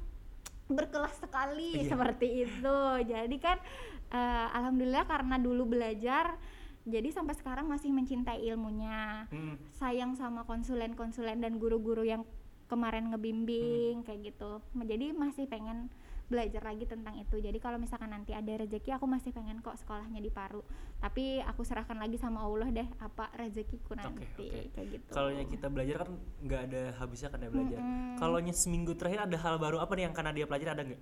[0.67, 1.93] Berkelas sekali Iya.
[1.93, 2.77] seperti itu.
[3.05, 3.61] Jadi kan
[4.09, 6.33] eh, alhamdulillah karena dulu belajar
[6.81, 9.29] jadi sampai sekarang masih mencintai ilmunya.
[9.29, 9.55] Hmm.
[9.71, 12.25] sayang sama konsulen-konsulen dan guru-guru yang
[12.65, 14.57] kemarin ngebimbing kayak gitu.
[14.75, 15.93] Jadi masih pengen
[16.29, 20.21] belajar lagi tentang itu jadi kalau misalkan nanti ada rezeki aku masih pengen kok sekolahnya
[20.21, 20.61] di Paru
[21.01, 24.47] tapi aku serahkan lagi sama Allah deh apa rezekiku nanti oke.
[24.77, 26.09] kayak gitu Kalau kita belajar kan
[26.45, 27.79] nggak ada habisnya kan ya belajar.
[27.81, 28.17] Mm-mm.
[28.21, 31.01] Kalau seminggu terakhir ada hal baru apa nih yang karena dia pelajari ada nggak?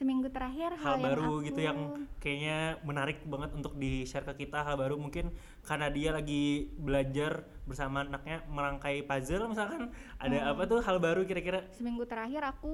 [0.00, 1.78] Seminggu terakhir hal, hal, baru yang aku, gitu yang
[2.16, 5.28] kayaknya menarik banget untuk di share ke kita hal baru mungkin
[5.60, 10.50] karena dia lagi belajar bersama anaknya merangkai puzzle misalkan ada Hmm.
[10.56, 12.72] apa tuh hal baru kira-kira seminggu terakhir aku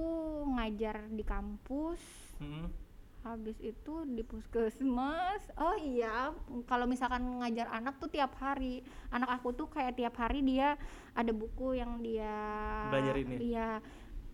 [0.55, 1.99] ngajar di kampus
[2.39, 2.70] Hmm.
[3.27, 6.31] habis itu di puskesmas oh iya
[6.70, 10.79] kalau misalkan ngajar anak tuh tiap hari anak aku tuh kayak tiap hari dia
[11.11, 12.39] ada buku yang dia
[12.87, 13.39] Belajarin ya?
[13.43, 13.70] iya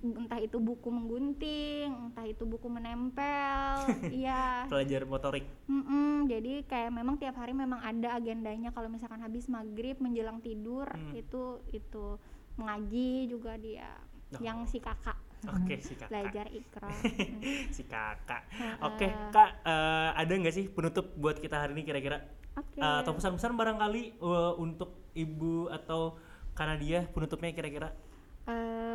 [0.03, 4.67] entah itu buku menggunting entah itu buku menempel iya.
[4.67, 5.47] Pelajar motorik.
[5.71, 10.91] Mm-mm, jadi kayak memang tiap hari memang ada agendanya kalau misalkan habis maghrib menjelang tidur
[10.91, 11.15] Hmm.
[11.15, 12.19] itu itu.
[12.53, 13.89] Mengaji juga dia
[14.33, 14.41] Oh.
[14.41, 15.17] yang si kakak.
[15.45, 16.09] Oke si kakak.
[16.09, 16.89] Belajar ikro
[17.75, 18.43] si kakak.
[18.81, 22.19] Oke kak eh, ada nggak sih penutup buat kita hari ini kira-kira?
[22.57, 22.81] Oke.
[22.81, 26.17] Eh, atau pesan-pesan barangkali eh, untuk ibu atau
[26.53, 27.93] karena dia penutupnya kira-kira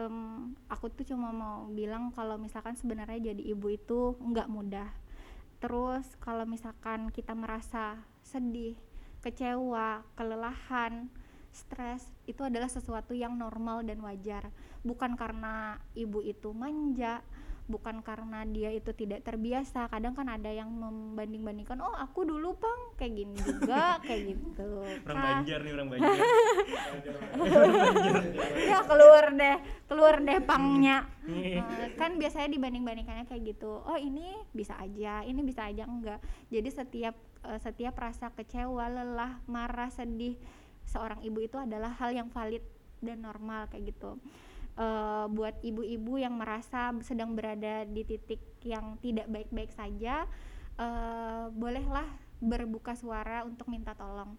[0.07, 4.87] Em, aku tuh cuma mau bilang kalau misalkan sebenarnya jadi ibu itu nggak mudah.
[5.59, 8.79] Terus kalau misalkan kita merasa sedih,
[9.19, 11.11] kecewa, kelelahan,
[11.51, 14.47] stres itu adalah sesuatu yang normal dan wajar.
[14.87, 17.19] Bukan karena ibu itu manja,
[17.67, 19.91] bukan karena dia itu tidak terbiasa.
[19.91, 25.03] Kadang kan ada yang membanding-bandingkan, "Oh, aku dulu, Pang, kayak gini juga, kayak gitu." orang
[25.03, 26.15] Kak, Banjar nih orang Banjar.
[28.63, 29.57] Ya keluar deh
[29.87, 30.97] keluar deh pangnya.
[31.27, 31.63] Iya.
[31.63, 33.83] Eh, kan biasanya dibanding-bandingkannya kayak gitu.
[33.83, 35.83] Oh ini bisa aja ini bisa aja.
[35.83, 36.23] Enggak.
[36.47, 40.39] Jadi setiap eh, setiap rasa kecewa lelah marah sedih
[40.87, 42.63] seorang ibu itu adalah hal yang valid
[43.03, 44.17] dan normal kayak gitu
[44.77, 50.29] Eh, buat ibu-ibu yang merasa sedang berada di titik yang tidak baik-baik saja
[50.77, 52.05] eh, bolehlah
[52.37, 54.37] berbuka suara untuk minta tolong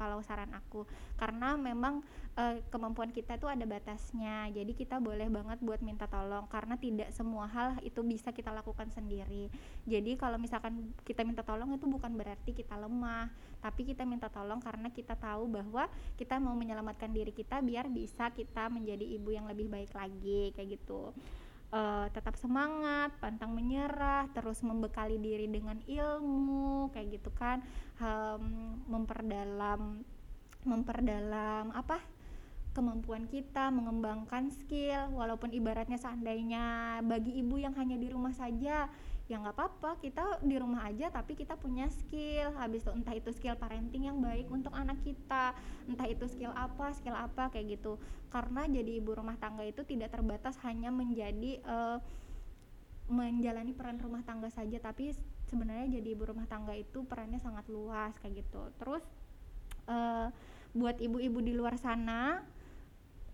[0.00, 0.88] kalau saran aku.
[1.20, 2.00] Karena memang
[2.40, 4.48] eh, kemampuan kita tuh ada batasnya.
[4.48, 8.88] Jadi kita boleh banget buat minta tolong karena tidak semua hal itu bisa kita lakukan
[8.88, 9.52] sendiri.
[9.84, 13.28] Jadi kalau misalkan kita minta tolong itu bukan berarti kita lemah
[13.60, 15.84] tapi kita minta tolong karena kita tahu bahwa
[16.16, 20.80] kita mau menyelamatkan diri kita biar bisa kita menjadi ibu yang lebih baik lagi kayak
[20.80, 21.12] gitu
[21.70, 27.62] Eh, tetap semangat, pantang menyerah, terus membekali diri dengan ilmu, kayak gitu kan,
[28.02, 28.42] Hem,
[28.90, 30.02] memperdalam,
[30.66, 32.02] memperdalam apa?
[32.74, 38.90] Kemampuan kita, mengembangkan skill, walaupun ibaratnya seandainya bagi ibu yang hanya di rumah saja,
[39.30, 43.30] ya nggak apa-apa, kita di rumah aja, tapi kita punya skill, habis itu entah itu
[43.30, 45.54] skill parenting yang baik untuk anak kita,
[45.86, 47.94] entah itu skill apa, skill apa kayak gitu,
[48.34, 51.98] karena jadi ibu rumah tangga itu tidak terbatas hanya menjadi eh,
[53.10, 55.10] menjalani peran rumah tangga saja tapi
[55.50, 58.70] sebenarnya jadi ibu rumah tangga itu perannya sangat luas kayak gitu.
[58.82, 59.02] Terus
[59.86, 60.26] eh,
[60.74, 62.42] buat ibu-ibu di luar sana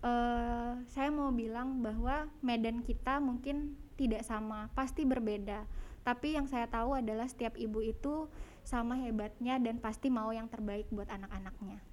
[0.01, 5.65] eh, saya mau bilang bahwa medan kita mungkin tidak sama pasti berbeda
[6.07, 8.31] tapi yang saya tahu adalah setiap ibu itu
[8.63, 11.83] sama hebatnya dan pasti mau yang terbaik buat anak-anaknya.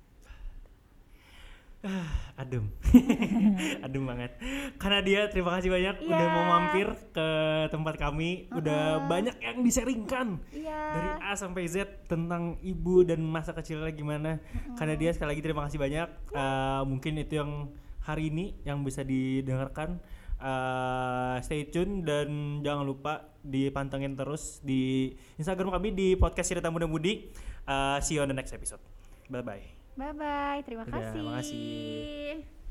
[2.41, 2.71] Adem.
[3.85, 4.39] Adem banget.
[4.79, 6.15] Karena dia terima kasih banyak Iya.
[6.15, 7.29] udah mau mampir ke
[7.75, 8.47] tempat kami.
[8.55, 10.81] Udah banyak yang diseringkan iya.
[10.95, 14.39] dari A sampai Z tentang ibu dan masa kecilnya gimana.
[14.79, 16.09] Karena dia sekali lagi terima kasih banyak.
[16.33, 17.69] Eh, mungkin itu yang
[18.05, 20.01] hari ini yang bisa didengarkan
[20.45, 26.85] Eh, stay tune dan jangan lupa dipantengin terus di Instagram kami di podcast cerita muda
[26.85, 27.33] mudi.
[27.65, 28.81] Eh, see you on the next episode.
[29.33, 29.65] Bye bye
[29.97, 31.23] bye bye terima kasih.
[31.25, 32.64] makasih.